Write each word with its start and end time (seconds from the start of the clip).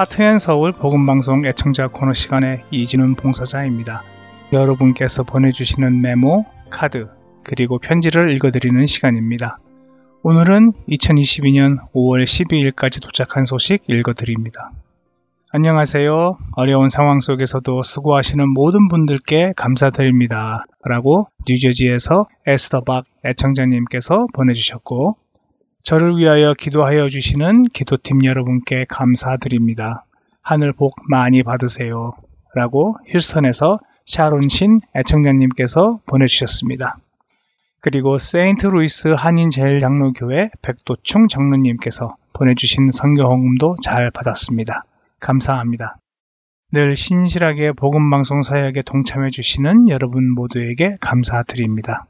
하트앤서울 0.00 0.72
복음방송 0.72 1.44
애청자 1.44 1.86
코너 1.86 2.14
시간의 2.14 2.64
이진훈 2.70 3.16
봉사자입니다. 3.16 4.02
여러분께서 4.50 5.24
보내주시는 5.24 6.00
메모, 6.00 6.46
카드, 6.70 7.06
그리고 7.44 7.78
편지를 7.78 8.34
읽어드리는 8.34 8.86
시간입니다. 8.86 9.58
오늘은 10.22 10.72
2022년 10.88 11.76
5월 11.92 12.24
12일까지 12.24 13.02
도착한 13.02 13.44
소식 13.44 13.82
읽어드립니다. 13.90 14.70
안녕하세요. 15.52 16.38
어려운 16.52 16.88
상황 16.88 17.20
속에서도 17.20 17.82
수고하시는 17.82 18.48
모든 18.48 18.88
분들께 18.88 19.52
감사드립니다. 19.54 20.64
라고 20.82 21.28
뉴저지에서 21.46 22.26
에스더박 22.46 23.04
애청자님께서 23.26 24.28
보내주셨고, 24.32 25.18
저를 25.82 26.16
위하여 26.16 26.54
기도하여 26.54 27.08
주시는 27.08 27.64
기도팀 27.64 28.24
여러분께 28.24 28.86
감사드립니다. 28.88 30.04
하늘 30.42 30.72
복 30.72 30.96
많이 31.08 31.42
받으세요. 31.42 32.12
라고 32.54 32.96
휴스턴에서 33.06 33.80
샤론신 34.06 34.78
애청자님께서 34.96 36.00
보내주셨습니다. 36.06 36.98
그리고 37.80 38.18
세인트 38.18 38.66
루이스 38.66 39.08
한인제일장로교회 39.08 40.50
백도충 40.60 41.28
장로님께서 41.28 42.16
보내주신 42.34 42.90
선교헌금도 42.90 43.76
잘 43.82 44.10
받았습니다. 44.10 44.84
감사합니다. 45.18 45.96
늘 46.72 46.94
신실하게 46.94 47.72
복음방송 47.72 48.42
사역에 48.42 48.82
동참해 48.84 49.30
주시는 49.30 49.88
여러분 49.88 50.30
모두에게 50.30 50.96
감사드립니다. 51.00 52.06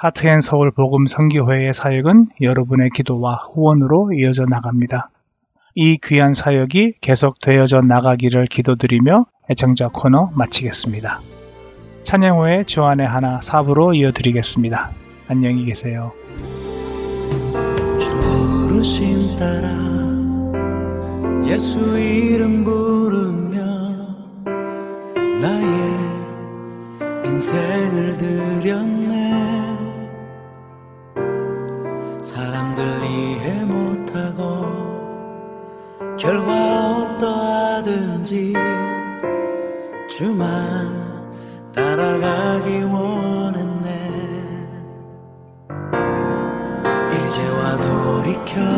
하트앤 0.00 0.40
서울 0.40 0.70
복음 0.70 1.06
선교회의 1.06 1.72
사역은 1.74 2.28
여러분의 2.40 2.90
기도와 2.94 3.48
후원으로 3.52 4.12
이어져 4.12 4.44
나갑니다. 4.48 5.10
이 5.74 5.98
귀한 6.00 6.34
사역이 6.34 6.94
계속 7.00 7.40
되어져 7.40 7.80
나가기를 7.80 8.44
기도드리며 8.44 9.26
애청자 9.50 9.88
코너 9.88 10.30
마치겠습니다. 10.34 11.20
찬양 12.04 12.38
후에 12.38 12.62
주안의 12.64 13.08
하나 13.08 13.40
사부로 13.40 13.92
이어드리겠습니다. 13.92 14.90
안녕히 15.26 15.64
계세요. 15.64 16.12
부르심 18.68 19.36
따라 19.36 19.68
예수 21.44 21.98
이름 21.98 22.62
부르며 22.62 23.64
나의 25.40 25.64
인생을 27.24 28.16
드렸네 28.16 29.07
사람들 32.22 33.02
이해 33.04 33.64
못하고 33.64 34.88
결과 36.18 37.02
어떠하든지 37.02 38.54
주만 40.10 41.72
따라가기 41.72 42.82
원했네. 42.82 43.88
이제와 47.12 47.80
돌이켜 47.80 48.77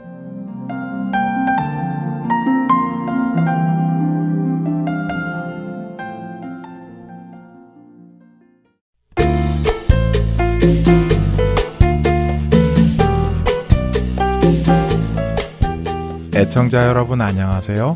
애청자 16.51 16.85
여러분 16.85 17.21
안녕하세요. 17.21 17.95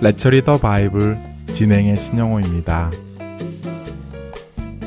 레처리 0.00 0.42
더 0.42 0.58
바이블 0.58 1.16
진행의 1.52 1.96
신영호입니다. 1.96 2.90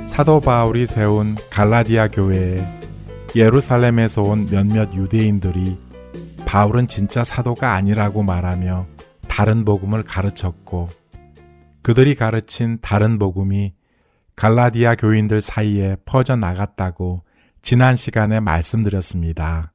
사도 0.05 0.41
바울이 0.41 0.85
세운 0.85 1.37
갈라디아 1.49 2.09
교회에 2.09 2.61
예루살렘에서 3.37 4.23
온 4.23 4.49
몇몇 4.49 4.93
유대인들이 4.93 5.77
바울은 6.45 6.89
진짜 6.89 7.23
사도가 7.23 7.73
아니라고 7.73 8.21
말하며 8.21 8.85
다른 9.29 9.63
복음을 9.63 10.03
가르쳤고 10.03 10.89
그들이 11.81 12.15
가르친 12.15 12.79
다른 12.81 13.17
복음이 13.17 13.75
갈라디아 14.35 14.95
교인들 14.95 15.39
사이에 15.39 15.95
퍼져 16.03 16.35
나갔다고 16.35 17.23
지난 17.61 17.95
시간에 17.95 18.41
말씀드렸습니다. 18.41 19.71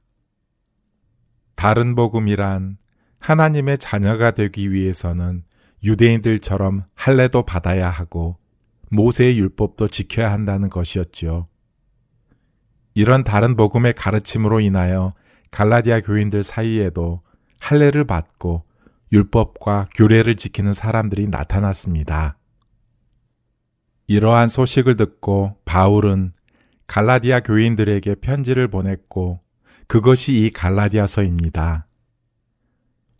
다른 1.55 1.95
복음이란 1.95 2.77
하나님의 3.25 3.79
자녀가 3.79 4.29
되기 4.29 4.71
위해서는 4.71 5.45
유대인들처럼 5.83 6.83
할례도 6.93 7.41
받아야 7.41 7.89
하고 7.89 8.37
모세의 8.91 9.39
율법도 9.39 9.87
지켜야 9.87 10.31
한다는 10.31 10.69
것이었지요. 10.69 11.47
이런 12.93 13.23
다른 13.23 13.55
복음의 13.55 13.93
가르침으로 13.93 14.59
인하여 14.59 15.15
갈라디아 15.49 16.01
교인들 16.01 16.43
사이에도 16.43 17.23
할례를 17.61 18.03
받고 18.03 18.63
율법과 19.11 19.87
규례를 19.95 20.35
지키는 20.35 20.73
사람들이 20.73 21.27
나타났습니다. 21.27 22.37
이러한 24.05 24.47
소식을 24.47 24.97
듣고 24.97 25.57
바울은 25.65 26.33
갈라디아 26.85 27.39
교인들에게 27.39 28.15
편지를 28.21 28.67
보냈고 28.67 29.39
그것이 29.87 30.45
이 30.45 30.51
갈라디아서입니다. 30.51 31.84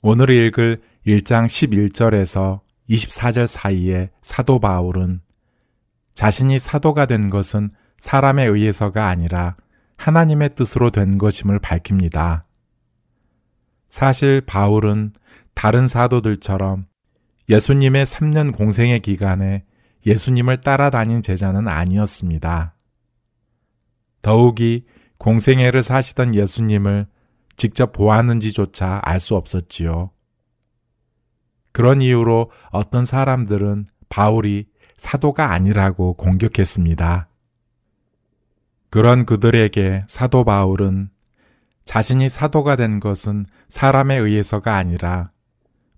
오늘 0.08 0.30
읽을 0.30 0.84
1장 1.08 1.48
11절에서 1.48 2.60
24절 2.88 3.48
사이에 3.48 4.12
사도 4.22 4.60
바울은 4.60 5.22
자신이 6.14 6.60
사도가 6.60 7.08
된 7.08 7.32
것은 7.32 7.72
사람에 7.98 8.46
의해서가 8.46 9.08
아니라 9.08 9.56
하나님의 9.98 10.54
뜻으로 10.54 10.92
된 10.92 11.18
것임을 11.18 11.58
밝힙니다. 11.58 12.46
사실 13.90 14.42
바울은 14.42 15.14
다른 15.56 15.88
사도들처럼 15.88 16.86
예수님의 17.50 18.06
3년 18.06 18.56
공생의 18.56 19.00
기간에 19.00 19.66
예수님을 20.06 20.62
따라다닌 20.62 21.24
제자는 21.24 21.68
아니었습니다. 21.68 22.76
더욱이 24.22 24.86
공생애를 25.18 25.82
사시던 25.82 26.36
예수님을 26.36 27.08
직접 27.56 27.94
보았는지조차 27.94 29.02
알 29.04 29.20
수 29.20 29.36
없었지요. 29.36 30.12
그런 31.72 32.02
이유로 32.02 32.52
어떤 32.72 33.06
사람들은 33.06 33.86
바울이 34.10 34.68
사도가 34.98 35.52
아니라고 35.52 36.14
공격했습니다. 36.14 37.28
그런 38.90 39.26
그들에게 39.26 40.04
사도 40.08 40.46
바울은 40.46 41.10
자신이 41.84 42.30
사도가 42.30 42.78
된 42.78 43.00
것은 43.00 43.46
사람에 43.68 44.16
의해서가 44.16 44.76
아니라 44.76 45.32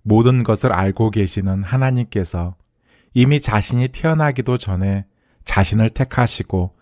모든 0.02 0.42
것을 0.42 0.72
알고 0.72 1.10
계시는 1.10 1.62
하나님께서 1.62 2.56
이미 3.14 3.40
자신이 3.40 3.88
태어나기도 3.88 4.58
전에 4.58 5.06
자신을 5.44 5.90
택하시고 5.90 6.74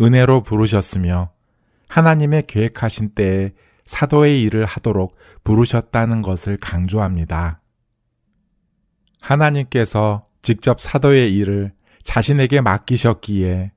은혜로 0.00 0.42
부르셨으며 0.44 1.30
하나님의 1.88 2.44
계획하신 2.46 3.10
때에 3.14 3.52
사도의 3.86 4.42
일을 4.42 4.64
하도록 4.64 5.14
부르셨다는 5.44 6.22
것을 6.22 6.56
강조합니다. 6.56 7.60
하나님께서 9.20 10.26
직접 10.42 10.80
사도의 10.80 11.34
일을 11.34 11.72
자신에게 12.02 12.60
맡기셨기에 12.60 13.72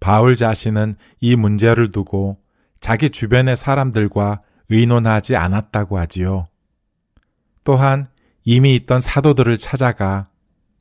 바울 0.00 0.36
자신은 0.36 0.94
이 1.20 1.36
문제를 1.36 1.92
두고 1.92 2.38
자기 2.80 3.10
주변의 3.10 3.56
사람들과 3.56 4.40
의논하지 4.70 5.36
않았다고 5.36 5.98
하지요. 5.98 6.46
또한 7.64 8.06
이미 8.44 8.74
있던 8.76 9.00
사도들을 9.00 9.58
찾아가 9.58 10.26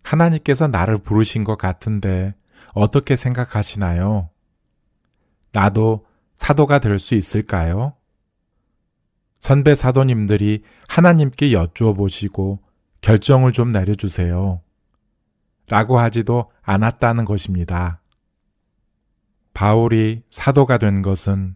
하나님께서 0.04 0.68
나를 0.68 1.00
부르신 1.00 1.44
것 1.44 1.58
같은데 1.58 2.34
어떻게 2.74 3.18
생각하시나요? 3.18 4.30
나도 5.51 6.06
사도가 6.38 6.80
될 6.80 7.00
수 7.00 7.16
있을까요? 7.16 7.94
선배 9.39 9.74
사도님들이 9.74 10.63
하나님께 10.88 11.53
여쭈어 11.53 11.93
보시고 11.93 12.60
결정을 13.01 13.51
좀 13.51 13.69
내려주세요. 13.69 14.62
라고 15.67 16.00
하지도 16.00 16.51
않았다는 16.62 17.25
것입니다. 17.25 18.01
바울이 19.53 20.24
사도가 20.29 20.77
된 20.77 21.01
것은 21.01 21.55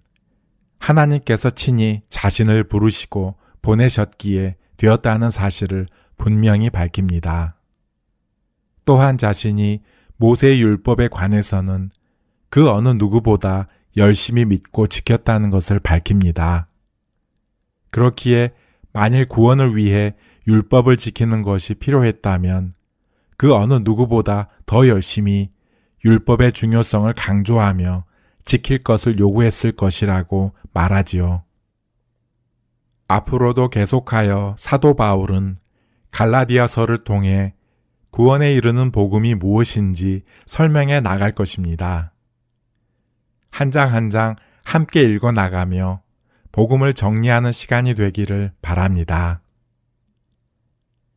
하나님께서 0.80 1.50
친히 1.50 2.02
자신을 2.10 2.66
부르시고 2.66 3.36
보내셨기에 3.62 4.56
되었다는 4.78 5.30
사실을 5.30 5.88
분명히 6.18 6.70
밝힙니다. 6.70 7.58
또한 8.86 9.18
자신이 9.18 9.82
모세의 10.18 10.62
율법에 10.62 11.08
관해서는 11.08 11.92
그 12.50 12.70
어느 12.70 12.90
누구보다 12.90 13.68
열심히 13.98 14.46
믿고 14.46 14.88
지켰다는 14.88 15.50
것을 15.50 15.80
밝힙니다. 15.80 16.68
그렇기에 17.94 18.52
만일 18.92 19.28
구원을 19.28 19.78
위해 19.78 20.16
율법을 20.48 20.98
지키는 20.98 21.44
것이 21.44 21.76
필요했다면 21.76 22.74
그 23.38 23.54
어느 23.54 23.76
누구보다 23.76 24.50
더 24.66 24.88
열심히 24.88 25.52
율법의 26.04 26.52
중요성을 26.52 27.14
강조하며 27.14 28.06
지킬 28.46 28.84
것을 28.84 29.20
요구했을 29.20 29.72
것이라고 29.74 30.54
말하지요. 30.74 31.44
앞으로도 33.08 33.70
계속하여 33.70 34.56
사도 34.58 34.96
바울은 34.96 35.56
갈라디아서를 36.12 37.04
통해 37.04 37.54
구원에 38.10 38.54
이르는 38.54 38.92
복음이 38.92 39.36
무엇인지 39.36 40.24
설명해 40.46 41.00
나갈 41.02 41.34
것입니다. 41.34 42.14
한 43.50 43.70
장 43.72 43.94
한 43.94 44.10
장 44.10 44.36
함께 44.64 45.04
읽어 45.04 45.32
나가며 45.32 46.03
복음을 46.54 46.94
정리하는 46.94 47.52
시간이 47.52 47.96
되기를 47.96 48.54
바랍니다. 48.62 49.42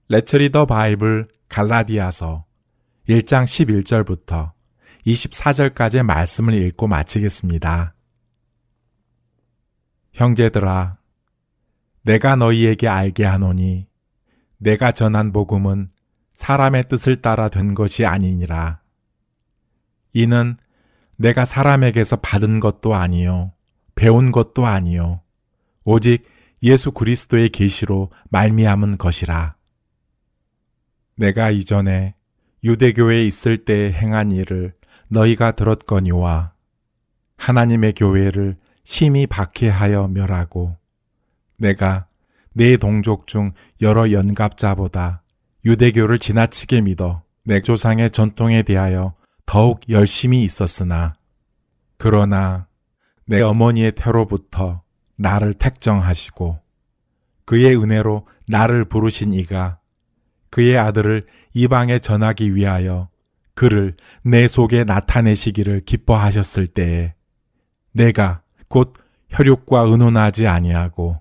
레처리 0.08 0.50
더 0.50 0.64
바이블 0.64 1.28
갈라디아서 1.50 2.46
1장 3.06 3.44
11절부터 3.44 4.52
24절까지의 5.06 6.04
말씀을 6.04 6.54
읽고 6.54 6.86
마치겠습니다. 6.86 7.94
형제들아, 10.14 10.96
내가 12.00 12.36
너희에게 12.36 12.88
알게 12.88 13.26
하노니 13.26 13.88
내가 14.56 14.92
전한 14.92 15.32
복음은 15.32 15.90
사람의 16.32 16.88
뜻을 16.88 17.20
따라 17.20 17.50
된 17.50 17.74
것이 17.74 18.06
아니니라. 18.06 18.80
이는 20.14 20.56
내가 21.16 21.44
사람에게서 21.44 22.16
받은 22.16 22.58
것도 22.60 22.94
아니요 22.94 23.52
배운 23.94 24.32
것도 24.32 24.64
아니요 24.64 25.20
오직 25.86 26.24
예수 26.64 26.90
그리스도의 26.90 27.48
계시로 27.50 28.10
말미암은 28.30 28.98
것이라. 28.98 29.54
내가 31.14 31.50
이전에 31.50 32.14
유대교에 32.64 33.24
있을 33.24 33.64
때 33.64 33.92
행한 33.92 34.32
일을 34.32 34.74
너희가 35.08 35.52
들었거니와 35.52 36.52
하나님의 37.36 37.92
교회를 37.92 38.56
심히 38.82 39.28
박해하여 39.28 40.08
멸하고 40.08 40.76
내가 41.56 42.08
내 42.52 42.76
동족 42.76 43.28
중 43.28 43.52
여러 43.80 44.10
연갑자보다 44.10 45.22
유대교를 45.64 46.18
지나치게 46.18 46.80
믿어 46.80 47.22
내 47.44 47.60
조상의 47.60 48.10
전통에 48.10 48.64
대하여 48.64 49.14
더욱 49.46 49.82
열심히 49.88 50.42
있었으나 50.42 51.14
그러나 51.96 52.66
내 53.24 53.40
어머니의 53.40 53.92
태로부터 53.92 54.82
나를 55.16 55.54
택정하시고 55.54 56.58
그의 57.44 57.76
은혜로 57.76 58.26
나를 58.48 58.84
부르신 58.84 59.32
이가 59.32 59.78
그의 60.50 60.78
아들을 60.78 61.26
이방에 61.54 61.98
전하기 61.98 62.54
위하여 62.54 63.08
그를 63.54 63.94
내 64.22 64.46
속에 64.46 64.84
나타내시기를 64.84 65.80
기뻐하셨을 65.84 66.66
때에 66.66 67.14
내가 67.92 68.42
곧 68.68 68.94
혈육과 69.30 69.80
의논하지 69.80 70.46
아니하고 70.46 71.20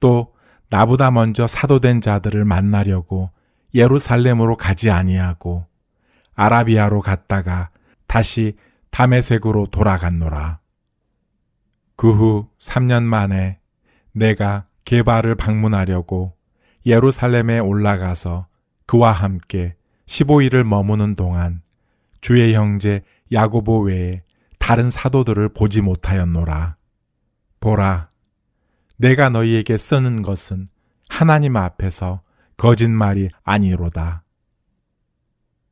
또 0.00 0.34
나보다 0.68 1.10
먼저 1.10 1.46
사도된 1.46 2.00
자들을 2.00 2.44
만나려고 2.44 3.30
예루살렘으로 3.74 4.56
가지 4.56 4.90
아니하고 4.90 5.66
아라비아로 6.34 7.00
갔다가 7.00 7.70
다시 8.06 8.56
담에색으로 8.90 9.66
돌아갔노라. 9.66 10.61
그 12.02 12.12
후 12.12 12.48
3년 12.58 13.04
만에 13.04 13.60
내가 14.10 14.66
개발을 14.84 15.36
방문하려고 15.36 16.36
예루살렘에 16.84 17.60
올라가서 17.60 18.48
그와 18.86 19.12
함께 19.12 19.76
15일을 20.06 20.64
머무는 20.64 21.14
동안 21.14 21.62
주의 22.20 22.54
형제 22.54 23.02
야고보 23.30 23.82
외에 23.82 24.24
다른 24.58 24.90
사도들을 24.90 25.50
보지 25.50 25.80
못하였노라. 25.80 26.74
보라, 27.60 28.10
내가 28.96 29.28
너희에게 29.28 29.76
쓰는 29.76 30.22
것은 30.22 30.66
하나님 31.08 31.56
앞에서 31.56 32.22
거짓말이 32.56 33.28
아니로다. 33.44 34.24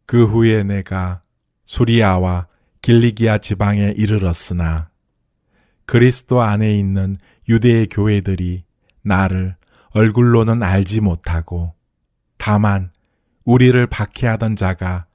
그 0.07 0.27
후에 0.27 0.63
내가 0.63 1.23
수리아와 1.65 2.47
길리기아 2.83 3.39
지방에 3.39 3.95
이르렀으나 3.97 4.90
그리스도 5.91 6.41
안에 6.41 6.79
있는 6.79 7.17
유대의 7.49 7.89
교회들이 7.89 8.63
나를 9.03 9.57
얼굴로는 9.91 10.63
알지 10.63 11.01
못하고 11.01 11.75
다만 12.39 12.93
우리를 13.45 13.89
박해하던 13.89 14.55
자가 14.55 15.07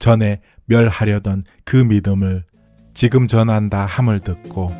전에 0.00 0.40
멸하려던 0.64 1.44
그 1.64 1.76
믿음을 1.76 2.42
지금 2.94 3.28
전한다 3.28 3.86
함을 3.86 4.18
듣고 4.18 4.74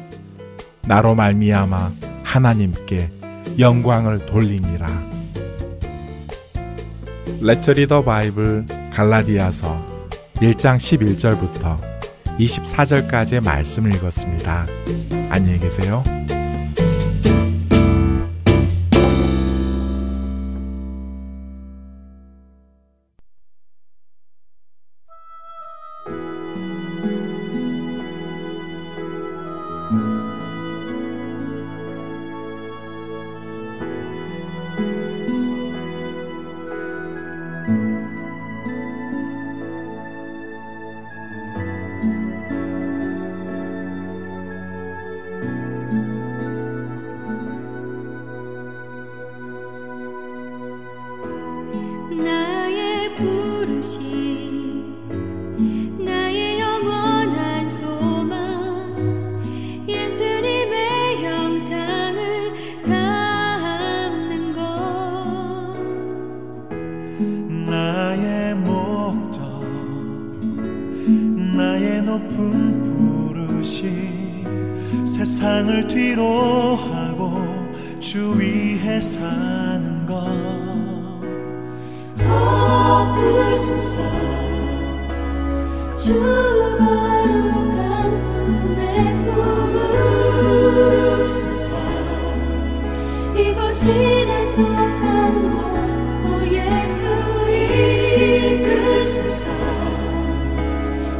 나로 0.88 1.14
말미암아 1.14 1.92
하나님께 2.24 3.12
영광을 3.60 4.26
돌리니라. 4.26 4.88
레처리더 7.40 8.02
바이블 8.02 8.66
갈라디아서 8.92 9.86
1장 10.34 10.78
11절부터 10.78 11.93
24절까지의 12.38 13.44
말씀을 13.44 13.94
읽었습니다. 13.94 14.66
안녕히 15.30 15.58
계세요. 15.58 16.02
나의 67.20 68.54
목적 68.56 69.62
나의 71.56 72.02
높은 72.02 72.82
부르심. 72.82 73.84
세상을 75.06 75.86
뒤로 75.86 76.76
하고 76.76 77.40
주 78.00 78.36
위에 78.36 79.00
사는 79.00 80.06
것. 80.06 80.24
덮으소서. 82.18 83.96
주 85.96 86.12
거룩한 86.78 88.20
품에 88.44 89.24
품으소서. 91.24 91.70
이곳이 93.36 93.86
내 93.88 94.44
속한 94.44 95.04
이끄소서 95.50 95.93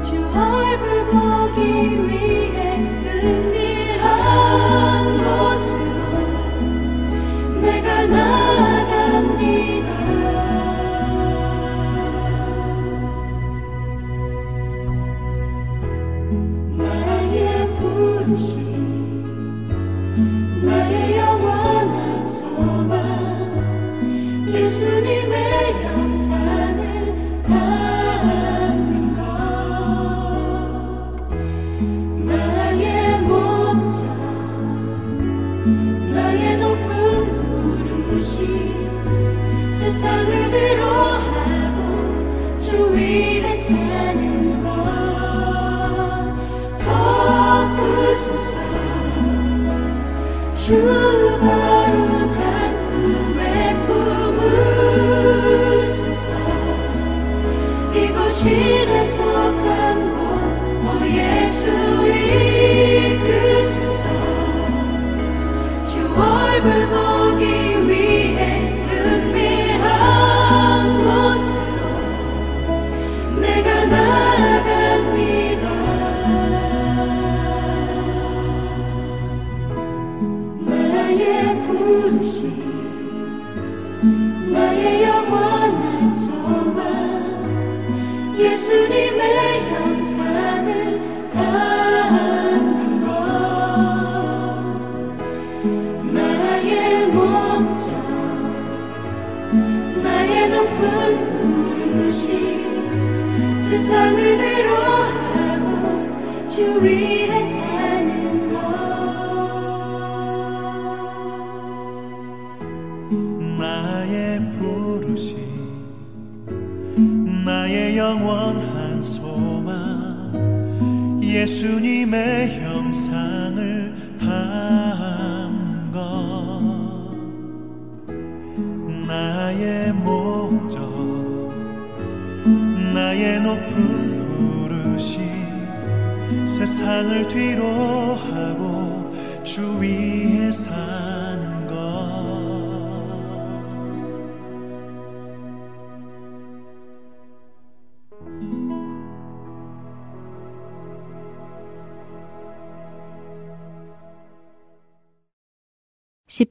주 0.03 0.17
얼굴 0.17 1.07
보기 1.11 1.61
위해 2.09 2.34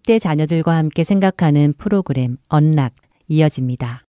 20대 0.03 0.19
자녀들과 0.19 0.75
함께 0.75 1.03
생각하는 1.03 1.73
프로그램 1.77 2.37
언락 2.47 2.93
이어집니다. 3.27 4.03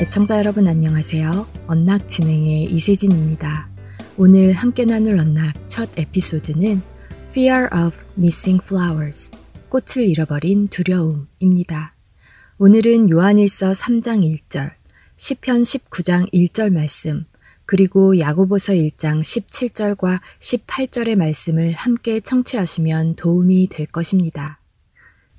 애청자 0.00 0.38
여러분 0.38 0.68
안녕하세요. 0.68 1.48
언락 1.66 2.08
진행의 2.08 2.64
이세진입니다. 2.64 3.68
오늘 4.16 4.52
함께 4.52 4.84
나눌 4.84 5.18
언락 5.18 5.54
첫 5.68 5.98
에피소드는 5.98 6.82
Fear 7.30 7.68
of 7.86 7.96
Missing 8.16 8.64
Flowers, 8.64 9.30
꽃을 9.68 10.06
잃어버린 10.06 10.68
두려움입니다. 10.68 11.94
오늘은 12.58 13.10
요한일서 13.10 13.72
3장 13.72 14.22
1절, 14.22 14.72
시편 15.16 15.62
19장 15.62 16.32
1절 16.32 16.72
말씀, 16.72 17.24
그리고 17.70 18.18
야고보서 18.18 18.72
1장 18.72 19.20
17절과 19.20 20.20
18절의 20.38 21.16
말씀을 21.16 21.72
함께 21.72 22.18
청취하시면 22.18 23.16
도움이 23.16 23.68
될 23.68 23.84
것입니다. 23.84 24.58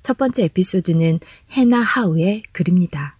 첫 0.00 0.16
번째 0.16 0.44
에피소드는 0.44 1.18
해나 1.50 1.80
하우의 1.80 2.44
글입니다. 2.52 3.18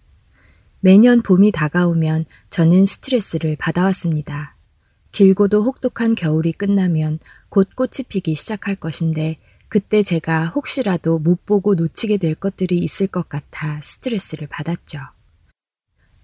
매년 0.79 1.21
봄이 1.21 1.51
다가오면 1.51 2.23
저는 2.51 2.85
스트레스를 2.85 3.57
받아왔습니다. 3.57 4.55
길고도 5.11 5.61
혹독한 5.61 6.15
겨울이 6.15 6.53
끝나면 6.53 7.19
곧 7.49 7.67
꽃이 7.75 8.05
피기 8.07 8.33
시작할 8.33 8.77
것인데 8.77 9.35
그때 9.67 10.03
제가 10.03 10.45
혹시라도 10.45 11.19
못 11.19 11.45
보고 11.45 11.75
놓치게 11.75 12.15
될 12.15 12.33
것들이 12.33 12.77
있을 12.77 13.07
것 13.07 13.27
같아 13.27 13.81
스트레스를 13.83 14.47
받았죠. 14.47 14.99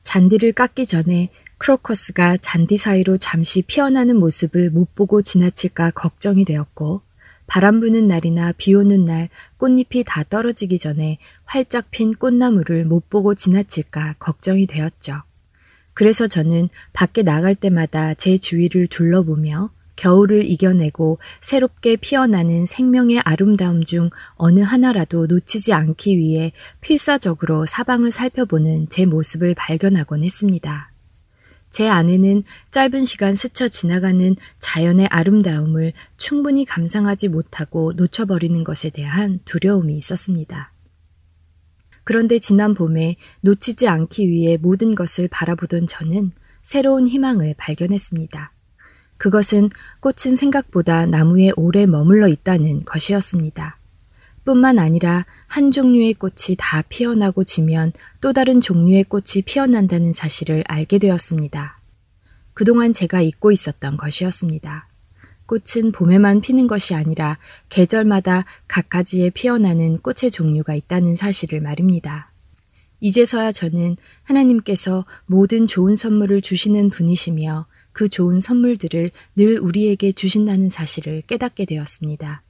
잔디를 0.04 0.54
깎기 0.54 0.86
전에 0.86 1.32
크로커스가 1.58 2.38
잔디 2.38 2.78
사이로 2.78 3.18
잠시 3.18 3.62
피어나는 3.62 4.18
모습을 4.18 4.70
못 4.70 4.94
보고 4.96 5.22
지나칠까 5.22 5.92
걱정이 5.92 6.46
되었고 6.46 7.02
바람 7.48 7.80
부는 7.80 8.08
날이나 8.08 8.52
비 8.58 8.74
오는 8.76 9.06
날 9.06 9.30
꽃잎이 9.58 10.04
다 10.06 10.24
떨어지기 10.24 10.78
전에 10.78 11.18
활짝 11.46 11.90
핀 11.92 12.14
꽃나무를 12.14 12.86
못 12.86 13.10
보고 13.10 13.34
지나칠까 13.34 14.16
걱정이 14.20 14.68
되었죠. 14.68 15.24
그래서 15.94 16.28
저는 16.28 16.70
밖에 16.94 17.24
나갈 17.24 17.56
때마다 17.56 18.14
제 18.14 18.38
주위를 18.38 18.88
둘러보며 18.88 19.72
겨울을 19.96 20.46
이겨내고 20.46 21.18
새롭게 21.42 21.96
피어나는 21.96 22.68
생명의 22.68 23.20
아름다움 23.22 23.84
중 23.84 24.12
어느 24.36 24.60
하나라도 24.60 25.26
놓치지 25.26 25.74
않기 25.74 26.18
위해 26.18 26.52
필사적으로 26.82 27.66
사방을 27.66 28.12
살펴보는 28.12 28.90
제 28.90 29.06
모습을 29.06 29.56
발견하곤 29.56 30.24
했습니다. 30.24 30.92
제 31.70 31.88
안에는 31.88 32.44
짧은 32.72 33.06
시간 33.06 33.36
스쳐 33.36 33.68
지나가는 33.68 34.36
자연의 34.60 35.08
아름다움을 35.08 35.94
충분히 36.18 36.66
감상하지 36.66 37.28
못하고 37.28 37.94
놓쳐버리는 37.94 38.64
것에 38.64 38.90
대한 38.90 39.40
두려움이 39.46 39.96
있었습니다. 39.98 40.74
그런데 42.04 42.40
지난 42.40 42.74
봄에 42.74 43.18
놓치지 43.42 43.88
않기 43.88 44.30
위해 44.30 44.58
모든 44.58 44.96
것을 44.96 45.28
바라보던 45.28 45.88
저는 45.88 46.32
새로운 46.62 47.08
희망을 47.08 47.54
발견했습니다. 47.58 48.54
그것은 49.18 49.70
꽃은 50.00 50.36
생각보다 50.36 51.06
나무에 51.06 51.52
오래 51.56 51.86
머물러 51.86 52.28
있다는 52.28 52.86
것이었습니다. 52.86 53.78
뿐만 54.48 54.80
아니라 54.80 55.26
한 55.48 55.72
종류의 55.72 56.14
꽃이 56.14 56.56
다 56.58 56.82
피어나고 56.88 57.44
지면 57.44 57.92
또 58.22 58.32
다른 58.32 58.62
종류의 58.62 59.04
꽃이 59.04 59.44
피어난다는 59.46 60.14
사실을 60.14 60.64
알게 60.70 61.00
되었습니다. 61.00 61.82
그동안 62.54 62.94
제가 62.94 63.22
잊고 63.22 63.52
있었던 63.52 63.98
것이었습니다. 63.98 64.88
꽃은 65.48 65.92
봄에만 65.92 66.40
피는 66.40 66.68
것이 66.68 66.96
아니라 66.96 67.38
계절마다 67.68 68.46
각가지에 68.70 69.32
피어나는 69.32 69.98
꽃의 69.98 70.32
종류가 70.32 70.76
있다는 70.76 71.18
사실을 71.18 71.60
말입니다. 71.60 72.32
이제서야 73.02 73.52
저는 73.52 73.98
하나님께서 74.24 75.06
모든 75.26 75.68
좋은 75.68 75.98
선물을 75.98 76.42
주시는 76.42 76.90
분이시며 76.92 77.68
그 77.92 78.08
좋은 78.08 78.40
선물들을 78.40 79.12
늘 79.36 79.60
우리에게 79.60 80.14
주신다는 80.14 80.70
사실을 80.70 81.22
깨닫게 81.24 81.66
되었습니다. 81.66 82.44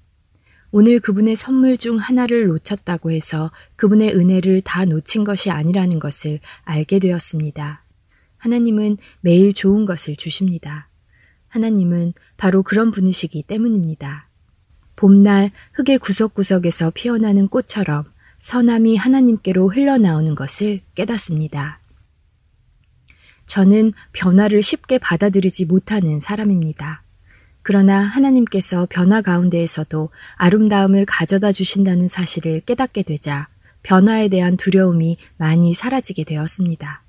오늘 0.71 0.99
그분의 0.99 1.35
선물 1.35 1.77
중 1.77 1.97
하나를 1.97 2.47
놓쳤다고 2.47 3.11
해서 3.11 3.51
그분의 3.77 4.15
은혜를 4.15 4.61
다 4.61 4.83
놓친 4.85 5.23
것이 5.23 5.49
아니라는 5.49 5.99
것을 5.99 6.39
알게 6.63 6.99
되었습니다. 6.99 7.83
하나님은 8.37 8.97
매일 9.21 9.53
좋은 9.53 9.85
것을 9.85 10.15
주십니다. 10.15 10.89
하나님은 11.47 12.13
바로 12.35 12.63
그런 12.63 12.91
분이시기 12.91 13.43
때문입니다. 13.43 14.29
봄날 14.95 15.51
흙의 15.73 15.99
구석구석에서 15.99 16.91
피어나는 16.93 17.47
꽃처럼 17.47 18.03
선함이 18.39 18.97
하나님께로 18.97 19.69
흘러나오는 19.69 20.35
것을 20.35 20.81
깨닫습니다. 20.95 21.79
저는 23.45 23.93
변화를 24.11 24.61
쉽게 24.61 24.97
받아들이지 24.97 25.65
못하는 25.65 26.19
사람입니다. 26.19 27.03
그러나 27.67 27.99
하나님께서 27.99 28.87
변화 28.89 29.21
가운데에서도 29.21 30.09
아름다움을 30.37 31.05
가져다 31.05 31.51
주신다는 31.51 32.07
사실을 32.07 32.61
깨닫게 32.61 33.03
되자 33.03 33.49
변화에 33.83 34.29
대한 34.29 34.55
두려움이 34.55 35.17
많이 35.35 35.73
사라지게 35.73 36.23
되었습니다. 36.23 37.03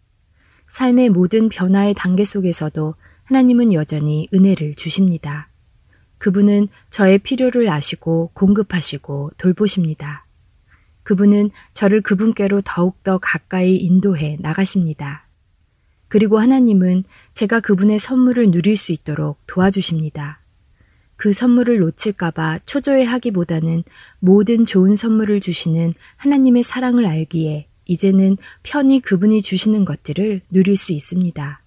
삶의 0.68 1.10
모든 1.10 1.48
변화의 1.48 1.94
단계 1.94 2.24
속에서도 2.24 2.96
하나님은 3.22 3.72
여전히 3.72 4.26
은혜를 4.34 4.74
주십니다. 4.74 5.48
그분은 6.18 6.66
저의 6.90 7.20
필요를 7.20 7.68
아시고 7.68 8.32
공급하시고 8.34 9.34
돌보십니다. 9.38 10.26
그분은 11.04 11.50
저를 11.72 12.00
그분께로 12.00 12.62
더욱더 12.64 13.18
가까이 13.18 13.76
인도해 13.76 14.36
나가십니다. 14.40 15.28
그리고 16.08 16.40
하나님은 16.40 17.04
제가 17.34 17.60
그분의 17.60 18.00
선물을 18.00 18.50
누릴 18.50 18.76
수 18.76 18.90
있도록 18.90 19.38
도와주십니다. 19.46 20.40
그 21.18 21.32
선물을 21.32 21.80
놓칠까봐 21.80 22.60
초조해 22.64 23.02
하기보다는 23.02 23.82
모든 24.20 24.64
좋은 24.64 24.94
선물을 24.94 25.40
주시는 25.40 25.92
하나님의 26.16 26.62
사랑을 26.62 27.06
알기에 27.06 27.66
이제는 27.86 28.36
편히 28.62 29.00
그분이 29.00 29.42
주시는 29.42 29.84
것들을 29.84 30.42
누릴 30.50 30.76
수 30.76 30.92
있습니다. 30.92 31.62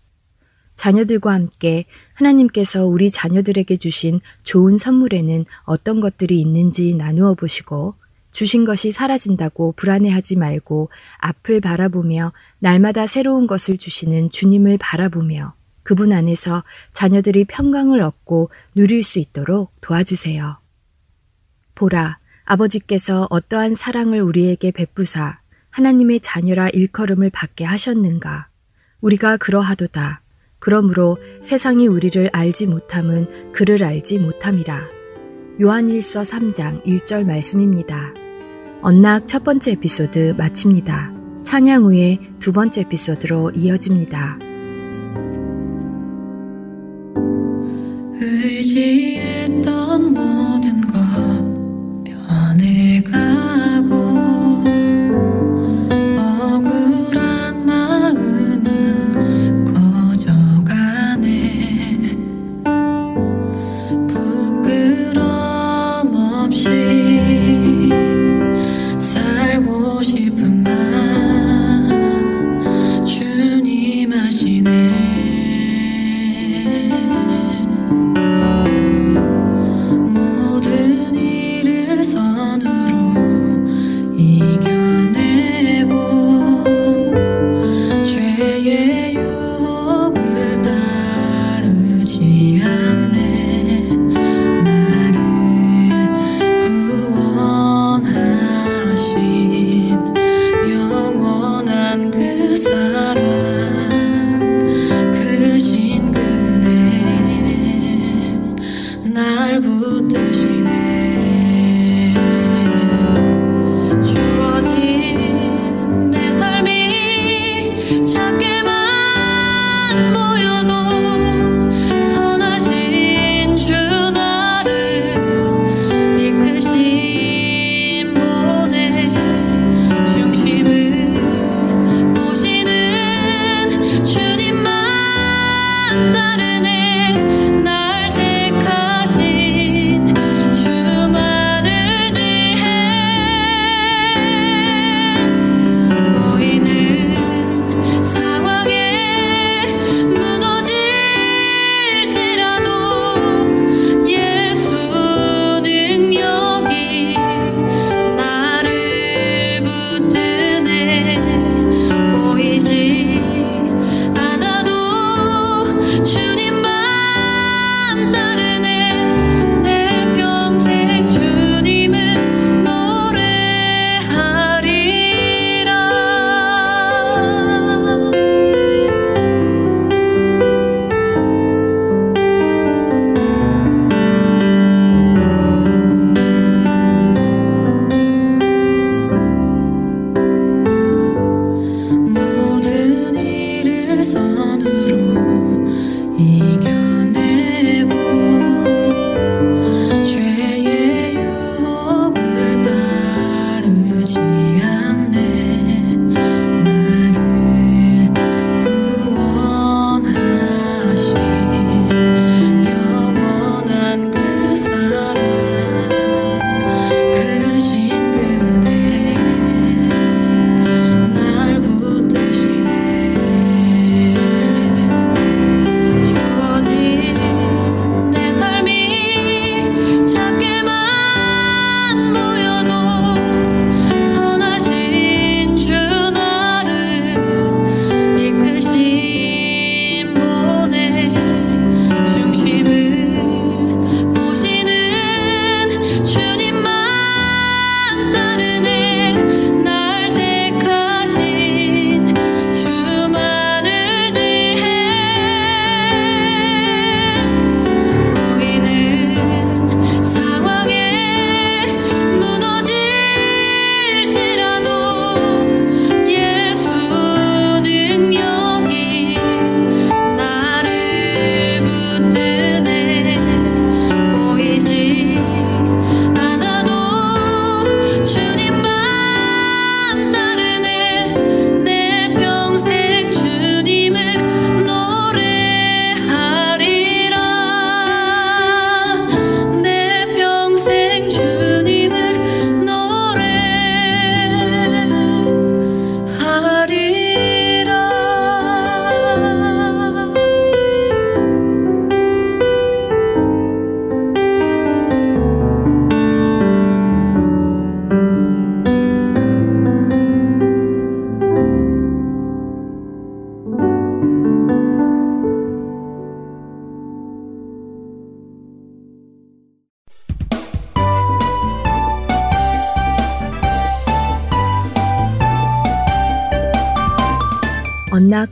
자녀들과 0.78 1.34
함께 1.34 1.84
하나님께서 2.14 2.86
우리 2.86 3.12
자녀들에게 3.12 3.76
주신 3.76 4.22
좋은 4.44 4.78
선물에는 4.78 5.46
어떤 5.64 6.00
것들이 6.00 6.40
있는지 6.40 6.96
나누어 6.96 7.36
보시고 7.36 7.96
주신 8.32 8.64
것이 8.64 8.94
사라진다고 8.94 9.74
불안해하지 9.74 10.38
말고 10.38 10.90
앞을 11.18 11.60
바라보며 11.60 12.32
날마다 12.60 13.06
새로운 13.06 13.48
것을 13.48 13.78
주시는 13.78 14.32
주님을 14.32 14.78
바라보며 14.78 15.56
그분 15.84 16.14
안에서 16.14 16.64
자녀들이 16.92 17.46
평강을 17.46 18.02
얻고 18.02 18.50
누릴 18.76 19.04
수 19.04 19.20
있도록 19.20 19.74
도와주세요. 19.82 20.58
보라, 21.76 22.20
아버지께서 22.46 23.28
어떠한 23.30 23.76
사랑을 23.76 24.22
우리에게 24.22 24.72
베푸사 24.72 25.40
하나님의 25.70 26.20
자녀라 26.20 26.70
일컬음을 26.70 27.30
받게 27.30 27.64
하셨는가. 27.64 28.50
우리가 29.00 29.38
그러하도다. 29.38 30.22
그러므로 30.60 31.18
세상이 31.42 31.88
우리를 31.88 32.30
알지 32.32 32.68
못함은 32.68 33.52
그를 33.52 33.84
알지 33.84 34.20
못함이라. 34.20 34.88
요한일서 35.60 36.22
3장 36.22 36.86
1절 36.86 37.26
말씀입니다. 37.26 38.14
언락 38.82 39.28
첫 39.28 39.44
번째 39.44 39.72
에피소드 39.72 40.36
마칩니다. 40.38 41.14
찬양 41.44 41.84
후에 41.84 42.20
두 42.40 42.52
번째 42.52 42.82
에피소드로 42.82 43.52
이어집니다. 43.52 44.51
의지 48.22 49.11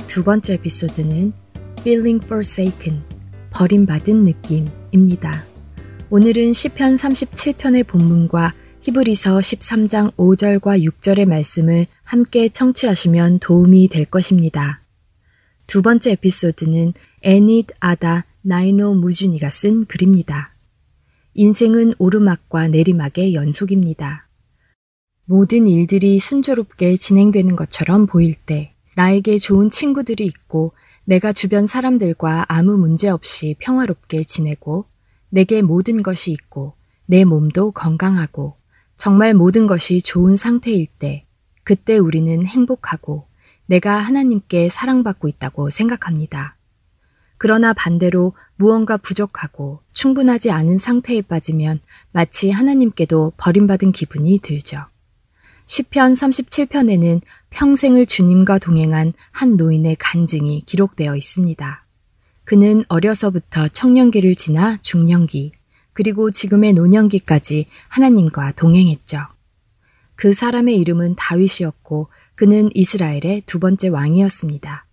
두 0.10 0.24
번째 0.24 0.54
에피소드는 0.54 1.34
Feeling 1.82 2.26
Forsaken, 2.26 3.04
버림받은 3.52 4.24
느낌입니다. 4.24 5.46
오늘은 6.10 6.54
시편 6.54 6.96
37편의 6.96 7.86
본문과 7.86 8.56
히브리서 8.82 9.38
13장 9.38 10.12
5절과 10.16 10.84
6절의 10.84 11.26
말씀을 11.26 11.86
함께 12.02 12.50
청취하시면 12.50 13.38
도움이 13.38 13.90
될 13.90 14.06
것입니다. 14.06 14.82
두 15.68 15.84
번째 15.84 16.14
에피소드는 16.14 16.94
애닛 17.22 17.68
아다 17.80 18.26
나이노 18.42 18.96
무준이가 18.96 19.52
쓴 19.52 19.86
글입니다. 19.86 20.56
인생은 21.36 21.94
오르막과 22.00 22.70
내리막의 22.70 23.36
연속입니다. 23.36 24.28
모든 25.26 25.68
일들이 25.68 26.18
순조롭게 26.18 26.98
진행되는 26.98 27.56
것처럼 27.56 28.08
보일 28.08 28.34
때 28.34 28.74
나에게 29.00 29.38
좋은 29.38 29.70
친구들이 29.70 30.26
있고 30.26 30.74
내가 31.06 31.32
주변 31.32 31.68
사람들과 31.68 32.48
아무 32.50 32.76
문제 32.76 33.08
없이 33.08 33.56
평화롭게 33.58 34.26
지내고 34.26 34.88
내게 35.30 35.62
모든 35.62 36.04
것이 36.04 36.34
있고 36.34 36.74
내 37.06 37.24
몸도 37.24 37.72
건강하고 37.72 38.56
정말 38.98 39.34
모든 39.34 39.68
것이 39.68 40.02
좋은 40.02 40.36
상태일 40.36 40.86
때 40.86 41.26
그때 41.64 41.98
우리는 41.98 42.46
행복하고 42.46 43.26
내가 43.68 44.00
하나님께 44.00 44.68
사랑받고 44.68 45.30
있다고 45.30 45.70
생각합니다. 45.70 46.58
그러나 47.38 47.72
반대로 47.72 48.34
무언가 48.58 48.98
부족하고 48.98 49.80
충분하지 49.94 50.52
않은 50.52 50.78
상태에 50.78 51.22
빠지면 51.22 51.80
마치 52.12 52.52
하나님께도 52.52 53.32
버림받은 53.38 53.94
기분이 53.94 54.40
들죠. 54.40 54.88
시편 55.70 56.16
37편에는 56.16 57.22
평생을 57.52 58.08
주님과 58.08 58.58
동행한 58.58 59.14
한 59.30 59.56
노인의 59.56 59.98
간증이 60.00 60.64
기록되어 60.66 61.16
있습니다. 61.16 61.86
그는 62.44 62.84
어려서부터 62.88 63.68
청년기를 63.68 64.34
지나 64.34 64.78
중년기, 64.82 65.52
그리고 65.94 66.32
지금의 66.32 66.74
노년기까지 66.74 67.68
하나님과 67.88 68.54
동행했죠. 68.54 69.20
그 70.16 70.34
사람의 70.34 70.76
이름은 70.78 71.14
다윗이었고 71.16 72.10
그는 72.34 72.72
이스라엘의 72.74 73.44
두 73.46 73.60
번째 73.60 73.90
왕이었습니다. 73.90 74.88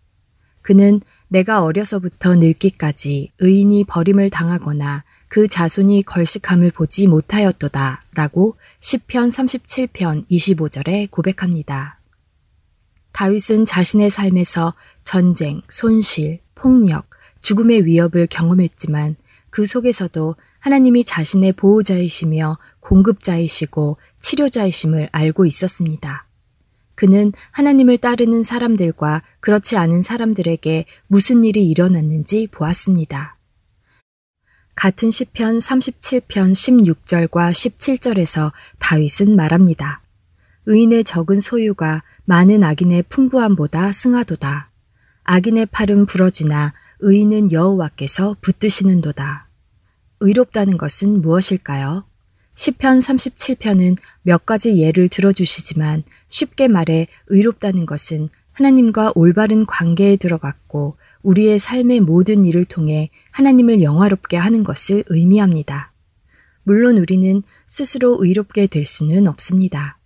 그는 0.61 1.01
내가 1.29 1.63
어려서부터 1.63 2.37
늙기까지 2.37 3.33
의인이 3.39 3.85
버림을 3.85 4.29
당하거나 4.29 5.05
그 5.29 5.49
자손이 5.49 6.03
걸식함을 6.03 6.71
보지 6.71 7.07
못하였도다 7.07 8.05
라고 8.15 8.57
10편 8.81 9.31
37편 9.31 10.29
25절에 10.29 11.11
고백합니다. 11.11 11.99
다윗은 13.13 13.65
자신의 13.65 14.11
삶에서 14.11 14.75
전쟁, 15.03 15.63
손실, 15.69 16.41
폭력, 16.55 17.09
죽음의 17.41 17.87
위협을 17.87 18.27
경험했지만 18.27 19.17
그 19.51 19.67
속에서도 19.67 20.37
하나님이 20.59 21.05
자신의 21.05 21.53
보호자이시며 21.53 22.59
공급자이시고 22.81 23.97
치료자이심을 24.21 25.09
알고 25.13 25.47
있었습니다. 25.47 26.27
그는 26.95 27.33
하나님을 27.53 27.99
따르는 27.99 28.43
사람들과 28.43 29.23
그렇지 29.41 29.77
않은 29.77 30.03
사람들에게 30.03 30.87
무슨 31.07 31.45
일이 31.45 31.69
일어났는지 31.69 32.49
보았습니다. 32.51 33.36
같은 34.77 35.11
시편 35.11 35.59
37편 35.59 36.53
16절과 36.53 37.51
17절에서 37.51 38.53
다윗은 38.79 39.35
말합니다. 39.35 40.03
의인의 40.67 41.03
적은 41.03 41.41
소유가 41.41 42.03
많은 42.27 42.63
악인의 42.63 43.05
풍부함보다 43.09 43.93
승하도다. 43.93 44.71
악인의 45.25 45.67
팔은 45.73 46.05
부러지나 46.05 46.75
의인은 47.01 47.53
여호와께서 47.53 48.37
붙드시는도다. 48.43 49.49
의롭다는 50.21 50.77
것은 50.77 51.23
무엇일까요? 51.23 52.05
시편 52.55 53.01
37편은 53.01 53.97
몇 54.23 54.45
가지 54.45 54.77
예를 54.77 55.09
들어주시지만 55.09 56.03
쉽게 56.29 56.69
말해 56.69 57.07
의롭다는 57.29 57.87
것은 57.87 58.29
하나님과 58.53 59.13
올바른 59.15 59.65
관계에 59.65 60.17
들어갔고 60.17 60.99
우리의 61.27 61.59
삶의 61.59 62.03
모든 62.03 62.45
일을 62.45 62.65
통해 62.65 63.11
하나님을 63.33 63.83
영화롭게 63.83 64.37
하는 64.37 64.63
것을 64.63 65.03
의미합니다. 65.09 65.93
물론 66.63 66.99
우리는 66.99 67.43
스스로 67.67 68.17
의롭게 68.25 68.69
될 68.69 68.87
수는 68.87 69.27
없습니다. 69.27 69.99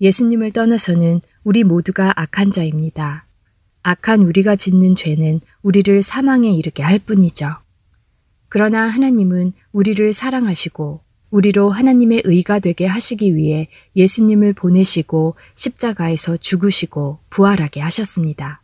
예수님을 0.00 0.50
떠나서는 0.50 1.20
우리 1.44 1.62
모두가 1.62 2.12
악한 2.16 2.50
자입니다. 2.50 3.28
악한 3.84 4.22
우리가 4.22 4.56
짓는 4.56 4.96
죄는 4.96 5.40
우리를 5.62 6.02
사망에 6.02 6.50
이르게 6.50 6.82
할 6.82 6.98
뿐이죠. 6.98 7.46
그러나 8.48 8.82
하나님은 8.88 9.52
우리를 9.70 10.12
사랑하시고 10.12 11.02
우리로 11.30 11.70
하나님의 11.70 12.22
의가 12.24 12.58
되게 12.58 12.84
하시기 12.84 13.36
위해 13.36 13.68
예수님을 13.94 14.54
보내시고 14.54 15.36
십자가에서 15.54 16.36
죽으시고 16.36 17.20
부활하게 17.30 17.80
하셨습니다. 17.80 18.62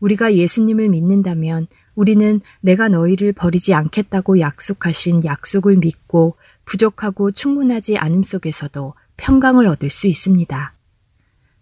우리가 0.00 0.34
예수님을 0.34 0.88
믿는다면 0.88 1.66
우리는 1.94 2.40
내가 2.60 2.88
너희를 2.88 3.32
버리지 3.32 3.74
않겠다고 3.74 4.40
약속하신 4.40 5.24
약속을 5.24 5.76
믿고 5.76 6.36
부족하고 6.64 7.30
충분하지 7.30 7.98
않음 7.98 8.22
속에서도 8.22 8.94
평강을 9.16 9.66
얻을 9.66 9.90
수 9.90 10.06
있습니다. 10.06 10.74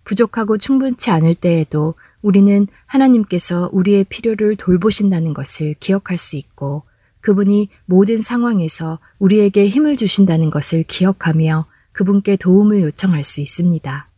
부족하고 0.05 0.57
충분치 0.57 1.11
않을 1.11 1.35
때에도 1.35 1.95
우리는 2.23 2.67
하나님께서 2.87 3.69
우리의 3.73 4.05
필요를 4.05 4.57
돌보신다는 4.57 5.35
것을 5.35 5.75
기억할 5.75 6.19
수 6.19 6.37
있고 6.37 6.85
그분이 7.21 7.69
모든 7.85 8.17
상황에서 8.17 8.99
우리에게 9.19 9.69
힘을 9.69 9.97
주신다는 9.97 10.51
것을 10.51 10.85
기억하며 10.85 11.67
그분께 11.93 12.37
도움을 12.37 12.83
요청할 12.83 13.25
수 13.25 13.41
있습니다. 13.41 14.09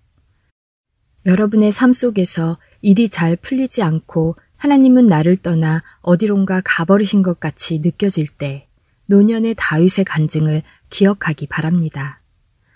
여러분의 1.26 1.72
삶 1.72 1.92
속에서 1.92 2.58
일이 2.82 3.08
잘 3.08 3.36
풀리지 3.36 3.82
않고 3.82 4.36
하나님은 4.56 5.06
나를 5.06 5.36
떠나 5.36 5.82
어디론가 6.02 6.62
가버리신 6.64 7.22
것 7.22 7.40
같이 7.40 7.80
느껴질 7.80 8.28
때 8.28 8.68
노년의 9.06 9.54
다윗의 9.56 10.04
간증을 10.04 10.62
기억하기 10.90 11.46
바랍니다. 11.48 12.20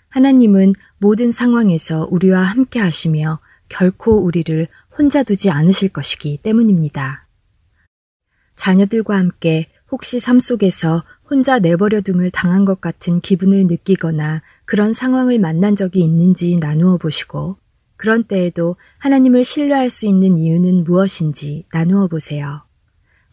하나님은 0.09 0.73
모든 0.97 1.31
상황에서 1.31 2.07
우리와 2.09 2.41
함께 2.41 2.79
하시며 2.79 3.39
결코 3.69 4.23
우리를 4.23 4.67
혼자 4.97 5.23
두지 5.23 5.49
않으실 5.49 5.89
것이기 5.89 6.39
때문입니다. 6.41 7.27
자녀들과 8.55 9.17
함께 9.17 9.67
혹시 9.91 10.19
삶 10.19 10.39
속에서 10.39 11.03
혼자 11.29 11.59
내버려둠을 11.59 12.31
당한 12.31 12.65
것 12.65 12.81
같은 12.81 13.19
기분을 13.19 13.67
느끼거나 13.67 14.41
그런 14.65 14.93
상황을 14.93 15.39
만난 15.39 15.75
적이 15.75 16.01
있는지 16.01 16.57
나누어 16.57 16.97
보시고 16.97 17.57
그런 17.97 18.23
때에도 18.23 18.75
하나님을 18.99 19.43
신뢰할 19.43 19.89
수 19.89 20.05
있는 20.05 20.37
이유는 20.37 20.83
무엇인지 20.83 21.65
나누어 21.71 22.07
보세요. 22.07 22.63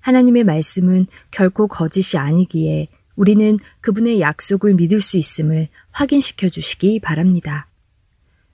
하나님의 0.01 0.45
말씀은 0.45 1.07
결코 1.31 1.69
거짓이 1.69 2.19
아니기에 2.19 2.89
우리는 3.15 3.59
그분의 3.81 4.21
약속을 4.21 4.75
믿을 4.75 5.01
수 5.01 5.17
있음을 5.17 5.69
확인시켜 5.91 6.49
주시기 6.49 7.01
바랍니다. 7.01 7.69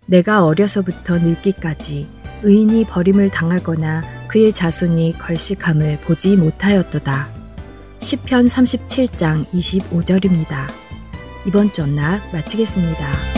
내가 0.07 0.45
어려서부터 0.45 1.19
늙기까지 1.19 2.09
의인이 2.43 2.85
버림을 2.85 3.31
당하거나 3.31 4.29
그의 4.29 4.53
자손이 4.53 5.19
걸식함을 5.19 6.01
보지 6.01 6.37
못하였도다. 6.37 7.29
10편 7.99 8.49
37장 8.49 9.47
25절입니다. 9.51 10.67
이번 11.47 11.73
주 11.73 11.83
언락 11.83 12.33
마치겠습니다. 12.33 13.38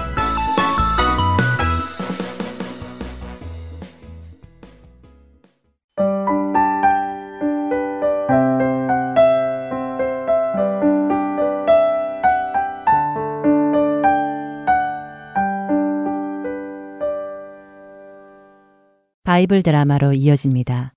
바이블 19.41 19.63
드라마로 19.63 20.13
이어집니다. 20.13 20.93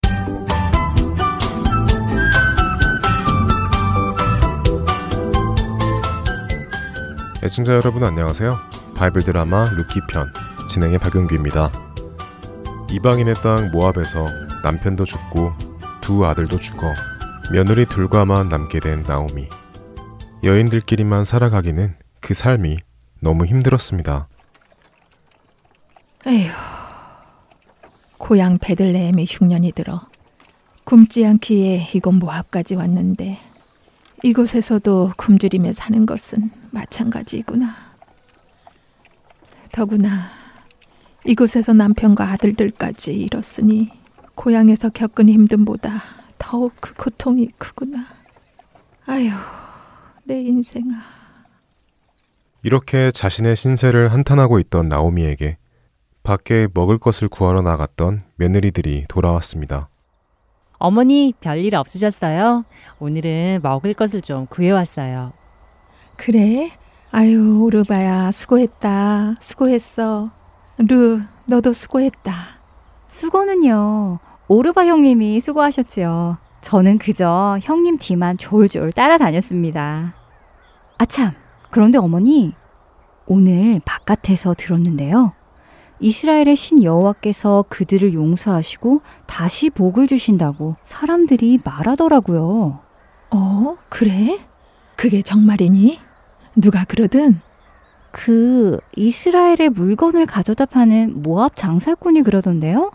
애청자 7.43 7.73
여러분 7.75 8.05
안녕하세요. 8.05 8.59
바이블 8.97 9.23
드라마 9.23 9.71
룻기 9.71 10.01
편 10.11 10.31
진행의 10.69 10.99
박용규입니다. 10.99 11.71
이방인의 12.91 13.37
땅 13.37 13.71
모압에서 13.71 14.27
남편도 14.63 15.07
죽고 15.07 15.53
두 16.03 16.27
아들도 16.27 16.59
죽어 16.59 16.93
며느리 17.51 17.87
둘과만 17.87 18.51
남게 18.51 18.81
된 18.81 19.05
나오미. 19.05 19.49
여인들끼리만 20.43 21.25
살아가기는 21.25 21.97
그 22.21 22.35
삶이 22.35 22.77
너무 23.21 23.47
힘들었습니다. 23.47 24.29
에휴, 26.27 26.51
고향 28.19 28.59
베들레헴에 28.59 29.25
흉년이 29.29 29.73
들어 29.73 30.01
굶지 30.85 31.25
않기에 31.25 31.89
이곳 31.95 32.13
모압까지 32.13 32.75
왔는데 32.75 33.39
이곳에서도 34.23 35.13
굶주리며 35.17 35.73
사는 35.75 36.07
것은 36.07 36.51
마찬가지이구나. 36.71 37.75
더구나 39.73 40.31
이곳에서 41.27 41.73
남편과 41.73 42.31
아들들까지 42.33 43.15
잃었으니 43.15 43.91
고향에서 44.35 44.91
겪은 44.91 45.27
힘듦보다 45.27 46.01
더욱 46.39 46.75
그 46.81 46.95
고통이 46.95 47.49
크구나. 47.59 48.07
아휴, 49.07 49.31
내 50.25 50.41
인생아. 50.41 51.01
이렇게 52.63 53.11
자신의 53.11 53.57
신세를 53.57 54.13
한탄하고 54.13 54.59
있던 54.59 54.89
나오미에게 54.89 55.59
밖에 56.25 56.69
먹을 56.73 56.99
것을 56.99 57.29
구하러 57.29 57.61
나갔던 57.61 58.21
며느리들이 58.37 59.05
돌아왔습니다. 59.09 59.89
어머니 60.79 61.35
별일 61.39 61.77
없으셨어요? 61.77 62.65
오늘은 62.99 63.61
먹을 63.63 63.93
것을 63.93 64.23
좀 64.23 64.47
구해왔어요. 64.47 65.33
그래? 66.17 66.73
아유, 67.13 67.63
오르바야, 67.63 68.33
수고했다. 68.33 69.35
수고했어. 69.39 70.33
루, 70.79 71.21
너도 71.47 71.73
수고했다. 71.75 72.33
수고는요. 73.07 74.19
오르바 74.49 74.87
형님이 74.87 75.41
수고하셨지요. 75.41 76.39
저는 76.63 76.99
그저 76.99 77.59
형님 77.63 77.99
뒤만 77.99 78.39
졸졸 78.39 78.93
따라다녔습니다. 78.93 80.15
아참, 80.97 81.33
그런데 81.71 81.99
어머니, 81.99 82.55
오늘 83.27 83.81
바깥에서 83.85 84.55
들었는데요. 84.55 85.35
이스라엘의 86.01 86.57
신 86.57 86.83
여호와께서 86.83 87.67
그들을 87.69 88.15
용서하시고 88.15 89.01
다시 89.27 89.71
복을 89.71 90.07
주신다고 90.07 90.77
사람들이 90.85 91.61
말하더라고요. 91.65 92.81
어, 93.31 93.77
그래? 93.89 94.39
그게 94.97 95.23
정말이니? 95.23 95.99
누가 96.57 96.85
그러든? 96.85 97.41
그 98.11 98.79
이스라엘의 98.95 99.71
물건을 99.71 100.27
가져다 100.27 100.67
파는 100.67 101.23
모압 101.23 101.57
장사꾼이 101.57 102.23
그러던데요. 102.23 102.93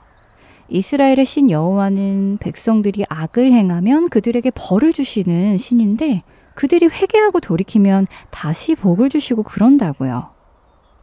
이스라엘의 0.69 1.25
신 1.25 1.49
여호와는 1.49 2.37
백성들이 2.39 3.03
악을 3.09 3.51
행하면 3.51 4.09
그들에게 4.09 4.51
벌을 4.51 4.93
주시는 4.93 5.57
신인데 5.57 6.23
그들이 6.55 6.87
회개하고 6.87 7.39
돌이키면 7.39 8.07
다시 8.29 8.75
복을 8.75 9.09
주시고 9.09 9.43
그런다고요. 9.43 10.38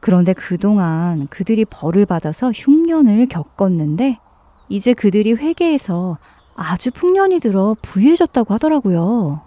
그런데 0.06 0.34
그동안 0.34 1.26
그들이 1.26 1.64
벌을 1.64 2.06
받아서 2.06 2.52
흉년을 2.52 3.26
겪었는데 3.26 4.20
이제 4.68 4.94
그들이 4.94 5.32
회개해서 5.32 6.16
아주 6.54 6.92
풍년이 6.92 7.40
들어 7.40 7.74
부유해졌다고 7.82 8.54
하더라고요. 8.54 9.40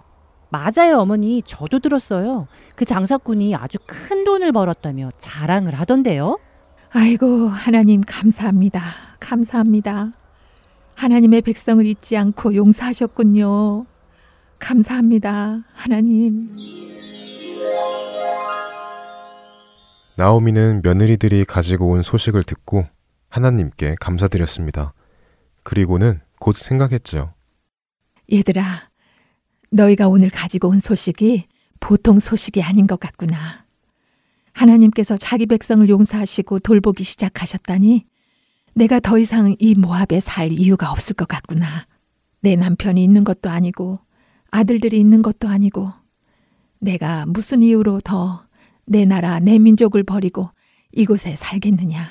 맞아요, 0.50 0.98
어머니. 0.98 1.40
저도 1.46 1.78
들었어요. 1.78 2.46
그 2.74 2.84
장사꾼이 2.84 3.54
아주 3.54 3.78
큰 3.86 4.22
돈을 4.24 4.52
벌었다며 4.52 5.12
자랑을 5.16 5.72
하던데요. 5.72 6.38
아이고, 6.90 7.48
하나님 7.48 8.02
감사합니다. 8.02 8.82
감사합니다. 9.18 10.12
하나님의 10.94 11.40
백성을 11.40 11.86
잊지 11.86 12.18
않고 12.18 12.54
용서하셨군요. 12.54 13.86
감사합니다. 14.58 15.64
하나님. 15.72 16.32
나오미는 20.20 20.82
며느리들이 20.84 21.46
가지고 21.46 21.88
온 21.88 22.02
소식을 22.02 22.42
듣고 22.42 22.86
하나님께 23.30 23.96
감사드렸습니다. 24.00 24.92
그리고는 25.62 26.20
곧 26.38 26.58
생각했죠. 26.58 27.32
얘들아, 28.30 28.90
너희가 29.70 30.08
오늘 30.08 30.28
가지고 30.28 30.68
온 30.68 30.78
소식이 30.78 31.46
보통 31.80 32.18
소식이 32.18 32.62
아닌 32.62 32.86
것 32.86 33.00
같구나. 33.00 33.64
하나님께서 34.52 35.16
자기 35.16 35.46
백성을 35.46 35.88
용서하시고 35.88 36.58
돌보기 36.58 37.02
시작하셨다니 37.02 38.04
내가 38.74 39.00
더 39.00 39.16
이상 39.16 39.56
이 39.58 39.74
모압에 39.74 40.20
살 40.20 40.52
이유가 40.52 40.92
없을 40.92 41.14
것 41.14 41.28
같구나. 41.28 41.86
내 42.42 42.56
남편이 42.56 43.02
있는 43.02 43.24
것도 43.24 43.48
아니고 43.48 44.00
아들들이 44.50 45.00
있는 45.00 45.22
것도 45.22 45.48
아니고 45.48 45.88
내가 46.78 47.24
무슨 47.24 47.62
이유로 47.62 48.00
더 48.04 48.49
내 48.86 49.04
나라, 49.04 49.38
내 49.38 49.58
민족을 49.58 50.02
버리고 50.02 50.50
이곳에 50.92 51.36
살겠느냐. 51.36 52.04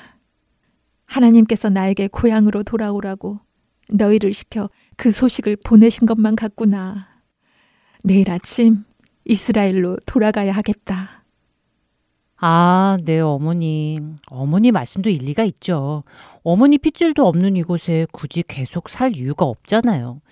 하나님께서 1.06 1.68
나에게 1.70 2.08
고향으로 2.08 2.62
돌아오라고 2.62 3.40
너희를 3.92 4.32
시켜 4.32 4.70
그 4.96 5.10
소식을 5.10 5.56
보내신 5.64 6.06
것만 6.06 6.36
같구나. 6.36 7.08
내일 8.04 8.30
아침 8.30 8.84
이스라엘로 9.24 9.98
돌아가야 10.06 10.52
하겠다. 10.52 11.24
아, 12.42 12.96
네, 13.04 13.20
어머니. 13.20 13.98
어머니 14.28 14.72
말씀도 14.72 15.10
일리가 15.10 15.44
있죠. 15.44 16.04
어머니 16.42 16.78
핏줄도 16.78 17.26
없는 17.26 17.56
이곳에 17.56 18.06
굳이 18.12 18.42
계속 18.46 18.88
살 18.88 19.14
이유가 19.14 19.44
없잖아요. 19.44 20.22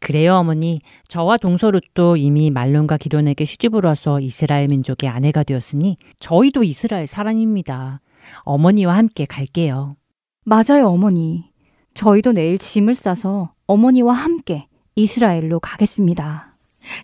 그래요, 0.00 0.36
어머니. 0.36 0.80
저와 1.08 1.36
동서룻도 1.36 2.16
이미 2.16 2.50
말론과 2.50 2.96
기론에게 2.96 3.44
시집을 3.44 3.82
와서 3.84 4.18
이스라엘 4.18 4.68
민족의 4.68 5.08
아내가 5.10 5.42
되었으니 5.42 5.98
저희도 6.18 6.64
이스라엘 6.64 7.06
사람입니다. 7.06 8.00
어머니와 8.40 8.96
함께 8.96 9.26
갈게요. 9.26 9.96
맞아요, 10.44 10.88
어머니. 10.88 11.50
저희도 11.94 12.32
내일 12.32 12.56
짐을 12.56 12.94
싸서 12.94 13.52
어머니와 13.66 14.14
함께 14.14 14.66
이스라엘로 14.96 15.60
가겠습니다. 15.60 16.56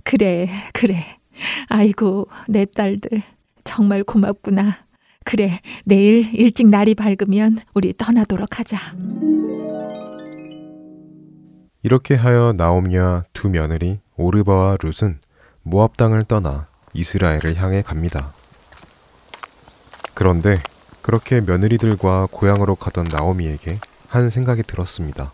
그래, 0.03 0.49
그래. 0.73 0.97
아이고, 1.69 2.29
내 2.49 2.65
딸들. 2.65 3.23
정말 3.63 4.05
고맙구나. 4.05 4.87
그래, 5.25 5.61
내일 5.85 6.35
일찍 6.35 6.69
날이 6.69 6.95
밝으면 6.95 7.59
우리 7.75 7.93
떠나도록 7.93 8.59
하자. 8.59 8.79
이렇게 11.87 12.16
하여 12.16 12.53
나옴과 12.57 13.26
두 13.32 13.49
며느리 13.49 14.01
오르바와 14.16 14.78
룻은 14.82 15.20
모압 15.62 15.97
땅을 15.97 16.24
떠나 16.24 16.66
이스라엘을 16.95 17.61
향해 17.61 17.80
갑니다. 17.80 18.32
그런데 20.12 20.59
그렇게 21.01 21.41
며느리들과 21.41 22.26
고향으로 22.32 22.74
가던 22.74 23.05
나오미에게 23.05 23.78
한 24.09 24.30
생각이 24.30 24.64
들었습니다. 24.64 25.32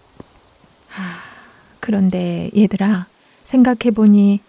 그런데 1.80 2.50
얘들아, 2.54 3.06
생각해 3.44 3.90
보니 3.94 4.40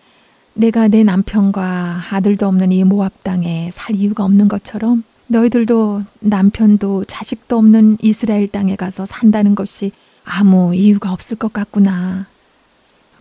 내가 0.56 0.90
내 0.90 1.04
남편과 1.04 2.02
아들도 2.12 2.46
없는 2.46 2.74
이 2.74 2.84
모압 2.84 3.24
땅에 3.24 3.70
살 3.72 3.96
이유가 3.96 4.26
없는 4.26 4.50
것처럼 4.50 5.06
너희들도 5.28 6.02
남편도 6.20 7.06
자식도 7.06 7.58
없는 7.58 8.00
이스라엘 8.02 8.50
땅에 8.50 8.76
가서 8.76 9.06
산다는 9.06 9.56
것이 9.56 9.94
아무 10.24 10.74
이유가 10.76 11.12
없을 11.12 11.38
것 11.38 11.54
같구나. 11.54 12.26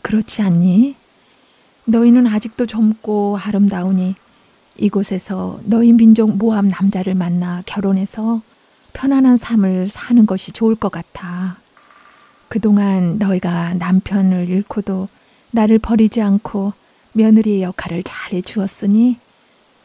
그렇지 0.02 0.42
않니? 0.42 0.96
너희는 1.84 2.26
아직도 2.26 2.66
젊고 2.66 3.38
아름다우니 3.42 4.14
이곳에서 4.76 5.60
너희 5.64 5.92
민족 5.92 6.36
모함 6.36 6.68
남자를 6.68 7.14
만나 7.14 7.62
결혼해서 7.66 8.40
편안한 8.92 9.36
삶을 9.36 9.90
사는 9.90 10.26
것이 10.26 10.52
좋을 10.52 10.74
것 10.76 10.90
같아. 10.90 11.56
그동안 12.48 13.18
너희가 13.18 13.74
남편을 13.74 14.48
잃고도 14.48 15.08
나를 15.50 15.78
버리지 15.78 16.20
않고 16.22 16.72
며느리의 17.12 17.62
역할을 17.62 18.02
잘 18.02 18.32
해 18.32 18.40
주었으니 18.40 19.18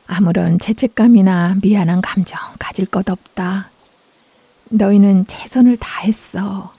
아무런 0.05 0.57
죄책감이나 0.59 1.57
미안한 1.61 2.01
감정 2.01 2.39
가질 2.59 2.85
것 2.85 3.09
없다. 3.09 3.69
너희는 4.69 5.25
최선을 5.25 5.77
다했어. 5.77 6.73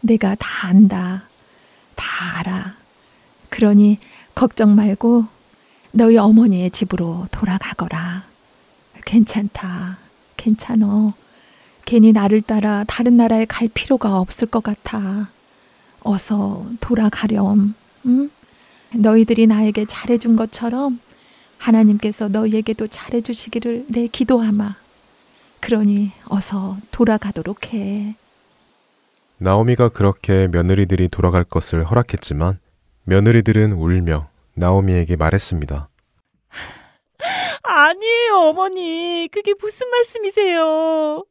내가 0.00 0.34
다 0.36 0.68
안다. 0.68 1.24
다 1.94 2.38
알아. 2.38 2.76
그러니 3.48 3.98
걱정 4.34 4.74
말고 4.74 5.24
너희 5.92 6.16
어머니의 6.16 6.70
집으로 6.70 7.26
돌아가거라. 7.30 8.24
괜찮다. 9.04 9.98
괜찮어. 10.36 11.14
괜히 11.84 12.12
나를 12.12 12.42
따라 12.42 12.84
다른 12.86 13.16
나라에 13.16 13.46
갈 13.46 13.68
필요가 13.68 14.20
없을 14.20 14.46
것 14.46 14.62
같아. 14.62 15.28
어서 16.00 16.66
돌아가렴. 16.80 17.74
응? 18.06 18.30
너희들이 18.94 19.46
나에게 19.46 19.86
잘해준 19.86 20.36
것처럼 20.36 21.00
하나님께서 21.56 22.28
너희에게도 22.28 22.86
잘해주시기를 22.86 23.86
내 23.88 24.06
기도하마. 24.06 24.76
그러니 25.60 26.12
어서 26.26 26.76
돌아가도록 26.90 27.72
해. 27.74 28.14
나오미가 29.40 29.90
그렇게 29.90 30.48
며느리들이 30.48 31.08
돌아갈 31.08 31.44
것을 31.44 31.84
허락했지만 31.84 32.58
며느리들은 33.04 33.72
울며 33.72 34.28
나오미에게 34.54 35.14
말했습니다. 35.16 35.88
아니에요, 37.62 38.34
어머니. 38.48 39.28
그게 39.30 39.54
무슨 39.60 39.88
말씀이세요? 39.90 41.24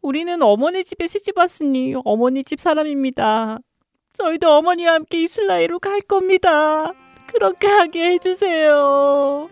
우리는 0.00 0.42
어머니 0.42 0.84
집에 0.84 1.06
시집 1.06 1.36
왔으니 1.36 1.94
어머니 2.04 2.44
집 2.44 2.60
사람입니다. 2.60 3.58
저희도 4.14 4.50
어머니와 4.50 4.94
함께 4.94 5.22
이스라엘로 5.22 5.80
갈 5.80 6.00
겁니다. 6.00 6.92
그렇게 7.26 7.66
하게 7.66 8.12
해주세요. 8.12 9.50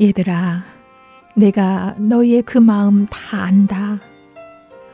얘들아, 0.00 0.64
내가 1.36 1.94
너희의 1.98 2.42
그 2.42 2.58
마음 2.58 3.06
다 3.06 3.42
안다. 3.42 4.00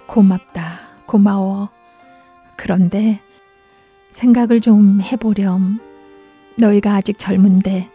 고맙다. 0.07 1.05
고마워. 1.07 1.76
그런데 2.57 3.21
생각을 4.11 4.61
좀 4.61 5.01
해보렴. 5.01 5.81
너희가 6.59 6.95
아직 6.95 7.19
젊은데 7.19 7.91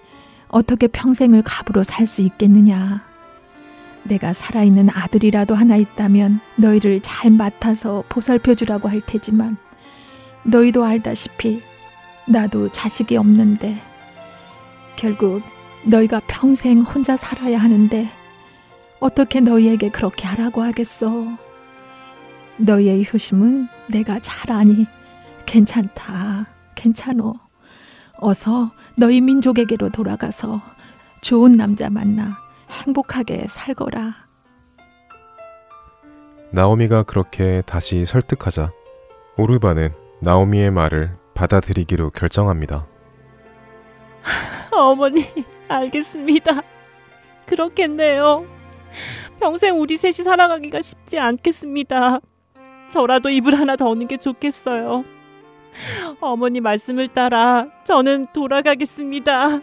어떻게 0.47 0.88
평생을 0.88 1.41
갑으로 1.43 1.84
살 1.84 2.05
수 2.05 2.22
있겠느냐. 2.22 3.03
내가 4.03 4.34
살아있는 4.34 4.89
아들이라도 4.89 5.55
하나 5.55 5.76
있다면 5.78 6.39
너희를 6.57 7.01
잘 7.01 7.32
맡아서 7.32 8.03
보살펴 8.09 8.55
주라고 8.55 8.89
할 8.89 9.01
테지만 9.01 9.57
너희도 10.43 10.84
알다시피 10.84 11.62
나도 12.28 12.70
자식이 12.70 13.16
없는데 13.16 13.80
결국 14.95 15.43
너희가 15.86 16.20
평생 16.28 16.82
혼자 16.82 17.16
살아야 17.16 17.59
하는데 17.59 18.07
어떻게 18.99 19.39
너희에게 19.39 19.89
그렇게 19.89 20.26
하라고 20.28 20.62
하겠어. 20.64 21.38
너희의 22.57 23.07
효심은 23.12 23.68
내가 23.91 24.19
잘 24.19 24.51
아니. 24.51 24.87
괜찮다. 25.45 26.47
괜찮어. 26.75 27.33
어서 28.17 28.71
너희 28.97 29.19
민족에게로 29.21 29.89
돌아가서 29.89 30.61
좋은 31.21 31.53
남자 31.53 31.89
만나 31.89 32.37
행복하게 32.69 33.45
살거라. 33.49 34.15
나오미가 36.51 37.03
그렇게 37.03 37.61
다시 37.65 38.05
설득하자 38.05 38.71
오르바는 39.37 39.93
나오미의 40.21 40.71
말을 40.71 41.17
받아들이기로 41.33 42.11
결정합니다. 42.11 42.87
어머니, 44.71 45.25
알겠습니다. 45.67 46.61
그렇겠네요. 47.45 48.45
평생 49.39 49.79
우리 49.79 49.97
셋이 49.97 50.13
살아가기가 50.13 50.81
쉽지 50.81 51.17
않겠습니다. 51.19 52.19
저라도 52.91 53.29
이불 53.29 53.55
하나 53.55 53.75
더 53.75 53.89
얻는 53.89 54.07
게 54.07 54.17
좋겠어요. 54.17 55.03
어머니 56.19 56.59
말씀을 56.59 57.07
따라 57.07 57.67
저는 57.85 58.27
돌아가겠습니다. 58.33 59.61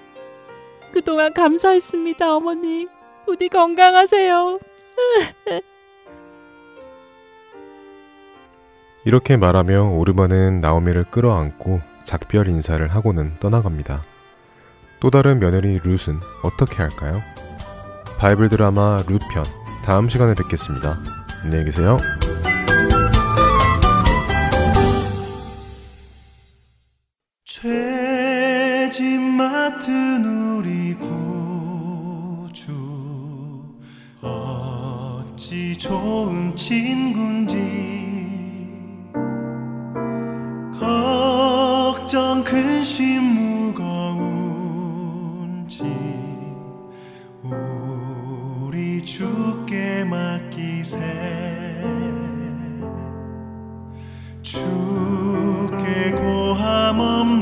그동안 0.93 1.35
감사했습니다, 1.35 2.35
어머니. 2.35 2.89
부디 3.27 3.49
건강하세요. 3.49 4.59
이렇게 9.05 9.37
말하며 9.37 9.91
오르바는 9.91 10.61
나오미를 10.63 11.05
끌어안고 11.05 11.81
작별 12.05 12.49
인사를 12.49 12.87
하고는 12.89 13.35
떠나갑니다. 13.39 14.03
또 15.01 15.11
다른 15.11 15.39
며느리 15.39 15.79
룻은 15.79 16.19
어떻게 16.43 16.77
할까요? 16.79 17.21
바이블 18.19 18.49
드라마 18.49 18.97
룻편 19.07 19.45
다음 19.85 20.09
시간에 20.09 20.35
뵙겠습니다. 20.35 20.99
안녕히 21.45 21.67
계세요. 21.67 21.99
좋은 35.89 36.55
친군지. 36.55 37.57
걱정 40.79 42.45
근심 42.45 43.23
무거운지 43.73 44.93
우리 47.43 49.03
주께 49.03 50.05
맡기세. 50.05 50.99
주께 54.43 56.11
고함 56.11 57.01
없 57.01 57.38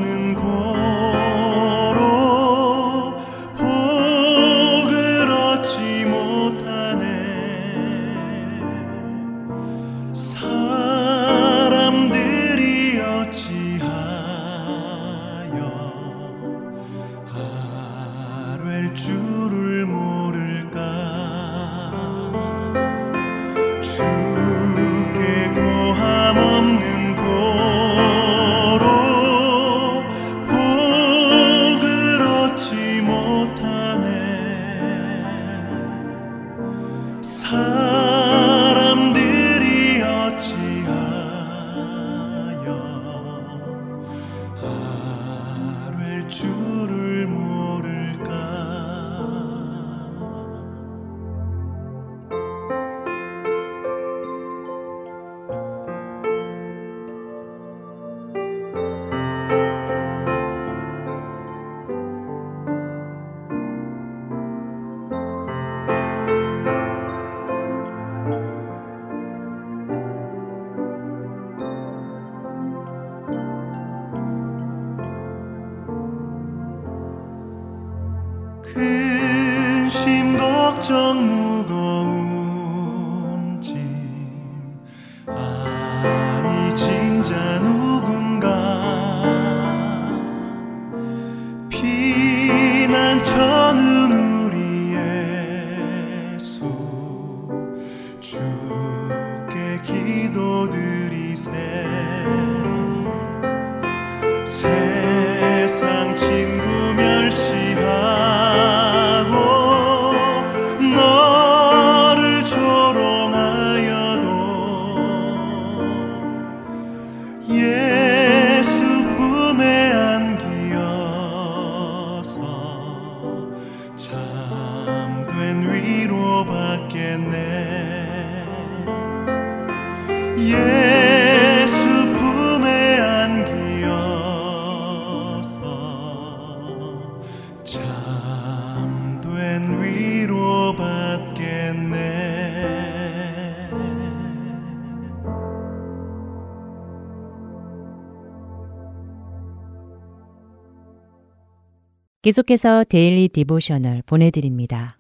계속해서 152.27 152.83
Daily 152.89 153.29
Devotional 153.29 154.03
보내드립니다. 154.05 154.99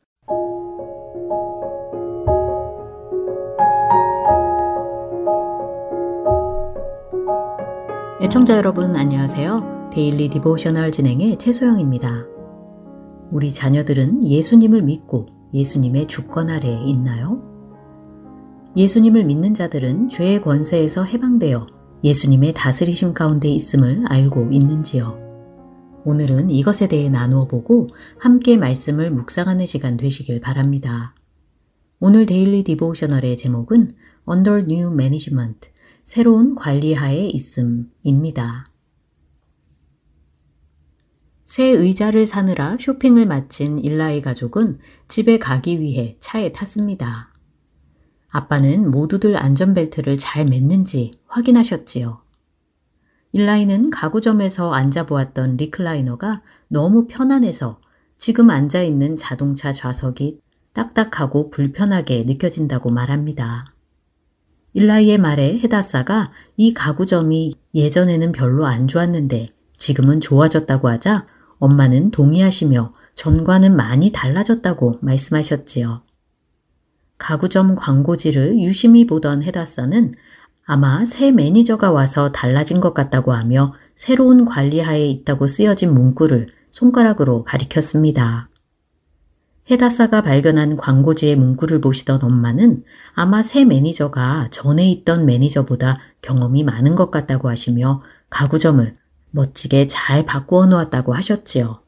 애청자 8.22 8.56
여러분 8.56 8.94
안녕하세요. 8.94 9.90
Daily 9.92 10.28
Devotional 10.28 10.92
진행의 10.92 11.38
최소영입니다. 11.38 12.28
우리 13.32 13.50
자녀들은 13.50 14.24
예수님을 14.24 14.82
믿고 14.82 15.26
예수님의 15.52 16.06
주권 16.06 16.48
아래에 16.48 16.80
있나요? 16.84 17.42
예수님을 18.76 19.24
믿는 19.24 19.52
자들은 19.52 20.10
죄의 20.10 20.42
권세에서 20.42 21.02
해방되어 21.02 21.66
예수님의 22.04 22.54
다스리심 22.54 23.14
가운데 23.14 23.48
있음을 23.48 24.04
알고 24.06 24.50
있는지요? 24.52 25.25
오늘은 26.06 26.50
이것에 26.50 26.86
대해 26.86 27.08
나누어 27.08 27.48
보고 27.48 27.88
함께 28.20 28.56
말씀을 28.56 29.10
묵상하는 29.10 29.66
시간 29.66 29.96
되시길 29.96 30.40
바랍니다. 30.40 31.16
오늘 31.98 32.26
데일리 32.26 32.62
디보셔널의 32.62 33.36
제목은 33.36 33.90
Under 34.30 34.62
New 34.70 34.92
Management, 34.92 35.68
새로운 36.04 36.54
관리하에 36.54 37.26
있음입니다. 37.26 38.70
새 41.42 41.64
의자를 41.64 42.24
사느라 42.24 42.76
쇼핑을 42.78 43.26
마친 43.26 43.80
일라의 43.80 44.20
가족은 44.20 44.78
집에 45.08 45.40
가기 45.40 45.80
위해 45.80 46.16
차에 46.20 46.52
탔습니다. 46.52 47.34
아빠는 48.28 48.92
모두들 48.92 49.36
안전벨트를 49.36 50.18
잘 50.18 50.46
맸는지 50.46 51.18
확인하셨지요. 51.26 52.25
일라이는 53.36 53.90
가구점에서 53.90 54.72
앉아보았던 54.72 55.58
리클라이너가 55.58 56.40
너무 56.68 57.06
편안해서 57.06 57.82
지금 58.16 58.48
앉아있는 58.48 59.16
자동차 59.16 59.72
좌석이 59.72 60.40
딱딱하고 60.72 61.50
불편하게 61.50 62.22
느껴진다고 62.22 62.88
말합니다. 62.88 63.66
일라이의 64.72 65.18
말에 65.18 65.58
헤다사가 65.58 66.32
이 66.56 66.72
가구점이 66.72 67.52
예전에는 67.74 68.32
별로 68.32 68.64
안 68.64 68.88
좋았는데 68.88 69.50
지금은 69.76 70.22
좋아졌다고 70.22 70.88
하자 70.88 71.26
엄마는 71.58 72.12
동의하시며 72.12 72.94
전과는 73.16 73.76
많이 73.76 74.12
달라졌다고 74.12 75.00
말씀하셨지요. 75.02 76.04
가구점 77.18 77.74
광고지를 77.74 78.58
유심히 78.60 79.06
보던 79.06 79.42
헤다사는 79.42 80.14
아마 80.68 81.04
새 81.04 81.30
매니저가 81.30 81.92
와서 81.92 82.32
달라진 82.32 82.80
것 82.80 82.92
같다고 82.92 83.32
하며 83.32 83.72
새로운 83.94 84.44
관리하에 84.44 85.06
있다고 85.06 85.46
쓰여진 85.46 85.94
문구를 85.94 86.48
손가락으로 86.72 87.44
가리켰습니다. 87.44 88.48
헤다사가 89.70 90.22
발견한 90.22 90.76
광고지의 90.76 91.36
문구를 91.36 91.80
보시던 91.80 92.20
엄마는 92.20 92.82
아마 93.14 93.42
새 93.42 93.64
매니저가 93.64 94.48
전에 94.50 94.90
있던 94.90 95.24
매니저보다 95.24 95.98
경험이 96.20 96.64
많은 96.64 96.96
것 96.96 97.12
같다고 97.12 97.48
하시며 97.48 98.02
가구점을 98.28 98.92
멋지게 99.30 99.86
잘 99.86 100.24
바꾸어 100.24 100.66
놓았다고 100.66 101.14
하셨지요. 101.14 101.80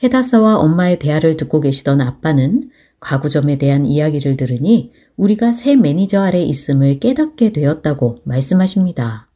헤다사와 0.00 0.58
엄마의 0.58 1.00
대화를 1.00 1.36
듣고 1.36 1.60
계시던 1.60 2.00
아빠는 2.00 2.70
가구점에 3.00 3.58
대한 3.58 3.84
이야기를 3.84 4.36
들으니 4.36 4.92
우리가 5.16 5.52
새 5.52 5.76
매니저 5.76 6.20
아래 6.20 6.42
있음을 6.42 6.98
깨닫게 6.98 7.52
되었다고 7.52 8.22
말씀하십니다. 8.24 9.28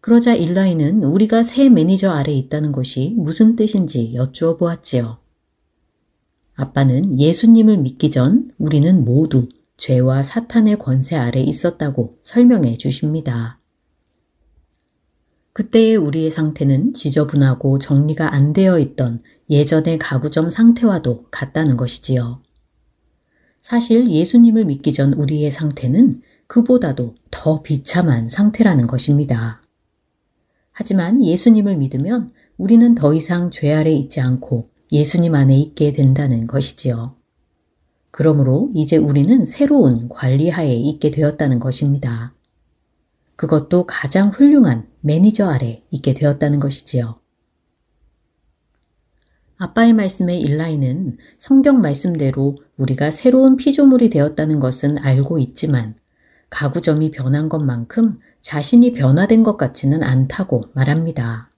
그러자 0.00 0.34
일라이는 0.34 1.04
우리가 1.04 1.44
새 1.44 1.68
매니저 1.68 2.10
아래 2.10 2.32
있다는 2.32 2.72
것이 2.72 3.14
무슨 3.16 3.54
뜻인지 3.54 4.14
여쭈어 4.14 4.56
보았지요. 4.56 5.18
아빠는 6.54 7.20
예수님을 7.20 7.78
믿기 7.78 8.10
전 8.10 8.50
우리는 8.58 9.04
모두 9.04 9.48
죄와 9.76 10.22
사탄의 10.22 10.78
권세 10.78 11.16
아래 11.16 11.40
있었다고 11.40 12.18
설명해 12.22 12.74
주십니다. 12.74 13.60
그때의 15.52 15.96
우리의 15.96 16.30
상태는 16.30 16.94
지저분하고 16.94 17.78
정리가 17.78 18.34
안 18.34 18.52
되어 18.52 18.78
있던 18.78 19.22
예전의 19.50 19.98
가구점 19.98 20.50
상태와도 20.50 21.26
같다는 21.30 21.76
것이지요. 21.76 22.40
사실 23.62 24.10
예수님을 24.10 24.64
믿기 24.64 24.92
전 24.92 25.12
우리의 25.12 25.52
상태는 25.52 26.20
그보다도 26.48 27.14
더 27.30 27.62
비참한 27.62 28.26
상태라는 28.26 28.88
것입니다. 28.88 29.62
하지만 30.72 31.24
예수님을 31.24 31.76
믿으면 31.76 32.32
우리는 32.58 32.96
더 32.96 33.14
이상 33.14 33.52
죄 33.52 33.72
아래 33.72 33.92
있지 33.92 34.20
않고 34.20 34.68
예수님 34.90 35.36
안에 35.36 35.56
있게 35.56 35.92
된다는 35.92 36.48
것이지요. 36.48 37.14
그러므로 38.10 38.68
이제 38.74 38.96
우리는 38.96 39.44
새로운 39.44 40.08
관리하에 40.08 40.74
있게 40.74 41.12
되었다는 41.12 41.60
것입니다. 41.60 42.34
그것도 43.36 43.86
가장 43.86 44.28
훌륭한 44.30 44.88
매니저 45.02 45.46
아래 45.46 45.84
있게 45.92 46.14
되었다는 46.14 46.58
것이지요. 46.58 47.21
아빠의 49.62 49.92
말씀의 49.92 50.40
일라이는 50.40 51.18
성경 51.38 51.80
말씀대로 51.80 52.58
우리가 52.78 53.12
새로운 53.12 53.54
피조물이 53.54 54.10
되었다는 54.10 54.58
것은 54.58 54.98
알고 54.98 55.38
있지만 55.38 55.94
가구점이 56.50 57.12
변한 57.12 57.48
것만큼 57.48 58.18
자신이 58.40 58.92
변화된 58.92 59.44
것 59.44 59.56
같지는 59.56 60.02
않다고 60.02 60.64
말합니다. 60.72 61.48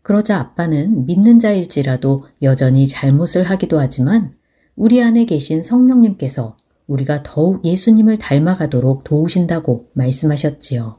그러자 0.00 0.38
아빠는 0.38 1.04
믿는 1.04 1.38
자일지라도 1.38 2.24
여전히 2.40 2.86
잘못을 2.86 3.44
하기도 3.44 3.78
하지만 3.78 4.32
우리 4.74 5.02
안에 5.02 5.26
계신 5.26 5.62
성령님께서 5.62 6.56
우리가 6.86 7.22
더욱 7.22 7.62
예수님을 7.62 8.16
닮아가도록 8.16 9.04
도우신다고 9.04 9.90
말씀하셨지요. 9.92 10.98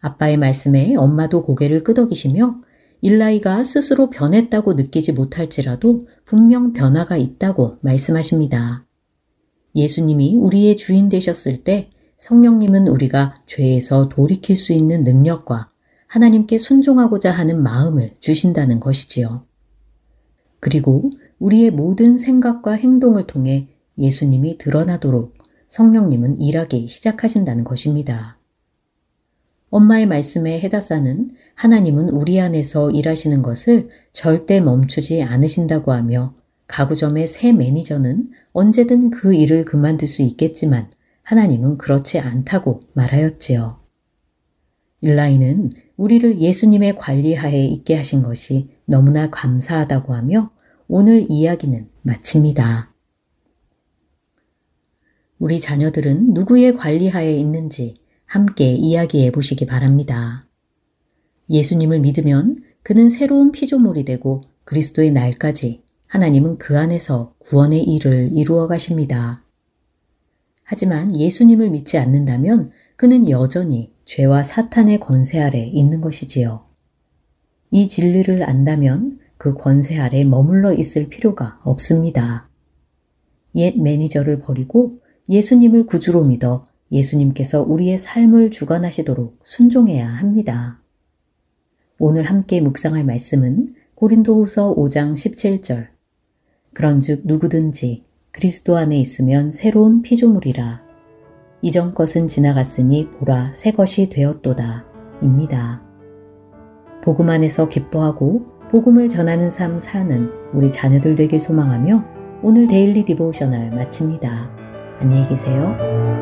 아빠의 0.00 0.38
말씀에 0.38 0.96
엄마도 0.96 1.42
고개를 1.42 1.84
끄덕이시며 1.84 2.62
일라이가 3.02 3.64
스스로 3.64 4.10
변했다고 4.10 4.74
느끼지 4.74 5.12
못할지라도 5.12 6.06
분명 6.24 6.72
변화가 6.72 7.16
있다고 7.16 7.78
말씀하십니다. 7.80 8.86
예수님이 9.74 10.36
우리의 10.36 10.76
주인 10.76 11.08
되셨을 11.08 11.64
때 11.64 11.90
성령님은 12.18 12.86
우리가 12.86 13.42
죄에서 13.46 14.08
돌이킬 14.08 14.56
수 14.56 14.72
있는 14.72 15.02
능력과 15.02 15.70
하나님께 16.06 16.58
순종하고자 16.58 17.32
하는 17.32 17.60
마음을 17.60 18.10
주신다는 18.20 18.78
것이지요. 18.78 19.46
그리고 20.60 21.10
우리의 21.40 21.72
모든 21.72 22.16
생각과 22.16 22.74
행동을 22.74 23.26
통해 23.26 23.68
예수님이 23.98 24.58
드러나도록 24.58 25.36
성령님은 25.66 26.40
일하기 26.40 26.86
시작하신다는 26.86 27.64
것입니다. 27.64 28.38
엄마의 29.72 30.04
말씀에 30.04 30.60
헤다사는 30.60 31.30
하나님은 31.54 32.10
우리 32.10 32.38
안에서 32.38 32.90
일하시는 32.90 33.40
것을 33.40 33.88
절대 34.12 34.60
멈추지 34.60 35.22
않으신다고 35.22 35.92
하며 35.92 36.34
가구점의 36.66 37.26
새 37.26 37.52
매니저는 37.52 38.30
언제든 38.52 39.08
그 39.08 39.32
일을 39.34 39.64
그만둘 39.64 40.08
수 40.08 40.20
있겠지만 40.20 40.90
하나님은 41.22 41.78
그렇지 41.78 42.18
않다고 42.18 42.82
말하였지요. 42.92 43.78
일라이는 45.00 45.72
우리를 45.96 46.38
예수님의 46.38 46.96
관리하에 46.96 47.64
있게 47.64 47.96
하신 47.96 48.20
것이 48.20 48.68
너무나 48.84 49.30
감사하다고 49.30 50.12
하며 50.12 50.50
오늘 50.86 51.24
이야기는 51.30 51.88
마칩니다. 52.02 52.92
우리 55.38 55.58
자녀들은 55.58 56.34
누구의 56.34 56.74
관리하에 56.74 57.34
있는지 57.34 58.01
함께 58.32 58.72
이야기해 58.72 59.30
보시기 59.30 59.66
바랍니다. 59.66 60.46
예수님을 61.50 62.00
믿으면 62.00 62.56
그는 62.82 63.10
새로운 63.10 63.52
피조물이 63.52 64.06
되고 64.06 64.40
그리스도의 64.64 65.10
날까지 65.10 65.82
하나님은 66.06 66.56
그 66.56 66.78
안에서 66.78 67.34
구원의 67.40 67.84
일을 67.84 68.30
이루어 68.32 68.68
가십니다. 68.68 69.44
하지만 70.62 71.14
예수님을 71.14 71.68
믿지 71.68 71.98
않는다면 71.98 72.70
그는 72.96 73.28
여전히 73.28 73.92
죄와 74.06 74.42
사탄의 74.42 74.98
권세 75.00 75.38
아래 75.38 75.66
있는 75.66 76.00
것이지요. 76.00 76.64
이 77.70 77.86
진리를 77.86 78.48
안다면 78.48 79.18
그 79.36 79.52
권세 79.52 79.98
아래 79.98 80.24
머물러 80.24 80.72
있을 80.72 81.10
필요가 81.10 81.60
없습니다. 81.64 82.48
옛 83.56 83.78
매니저를 83.78 84.40
버리고 84.40 85.00
예수님을 85.28 85.84
구주로 85.84 86.24
믿어 86.24 86.64
예수님께서 86.92 87.62
우리의 87.62 87.98
삶을 87.98 88.50
주관하시도록 88.50 89.38
순종해야 89.42 90.06
합니다. 90.06 90.80
오늘 91.98 92.24
함께 92.24 92.60
묵상할 92.60 93.04
말씀은 93.04 93.74
고린도후서 93.94 94.74
5장 94.74 95.14
17절. 95.14 95.88
그런즉 96.74 97.22
누구든지 97.24 98.02
그리스도 98.30 98.76
안에 98.76 98.98
있으면 98.98 99.50
새로운 99.50 100.02
피조물이라. 100.02 100.82
이전 101.62 101.94
것은 101.94 102.26
지나갔으니 102.26 103.10
보라 103.10 103.52
새 103.52 103.70
것이 103.70 104.08
되었도다. 104.08 104.84
입니다. 105.22 105.82
복음 107.04 107.30
안에서 107.30 107.68
기뻐하고 107.68 108.46
복음을 108.70 109.08
전하는 109.08 109.50
삶 109.50 109.78
사는 109.78 110.30
우리 110.52 110.72
자녀들 110.72 111.14
되길 111.14 111.38
소망하며 111.38 112.04
오늘 112.42 112.66
Daily 112.66 113.04
Devotional 113.04 113.70
마칩니다. 113.70 114.50
안녕히 115.00 115.28
계세요. 115.28 116.21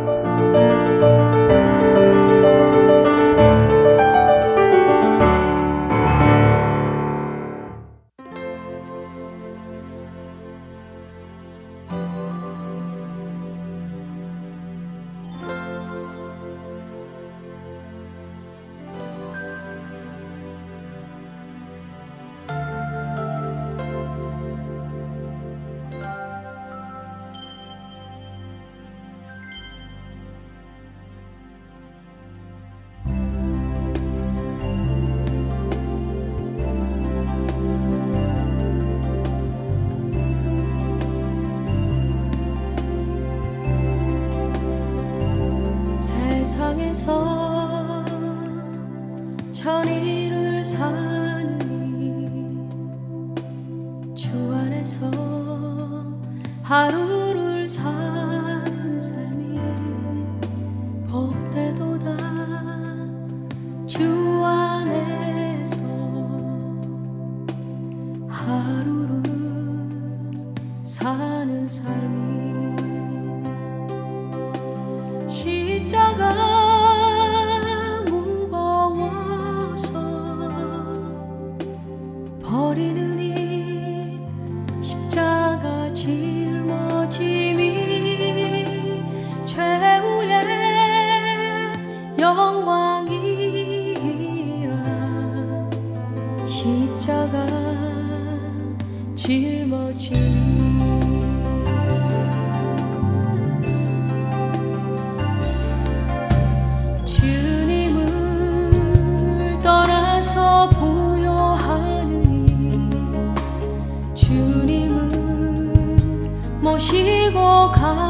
모시 117.31 118.10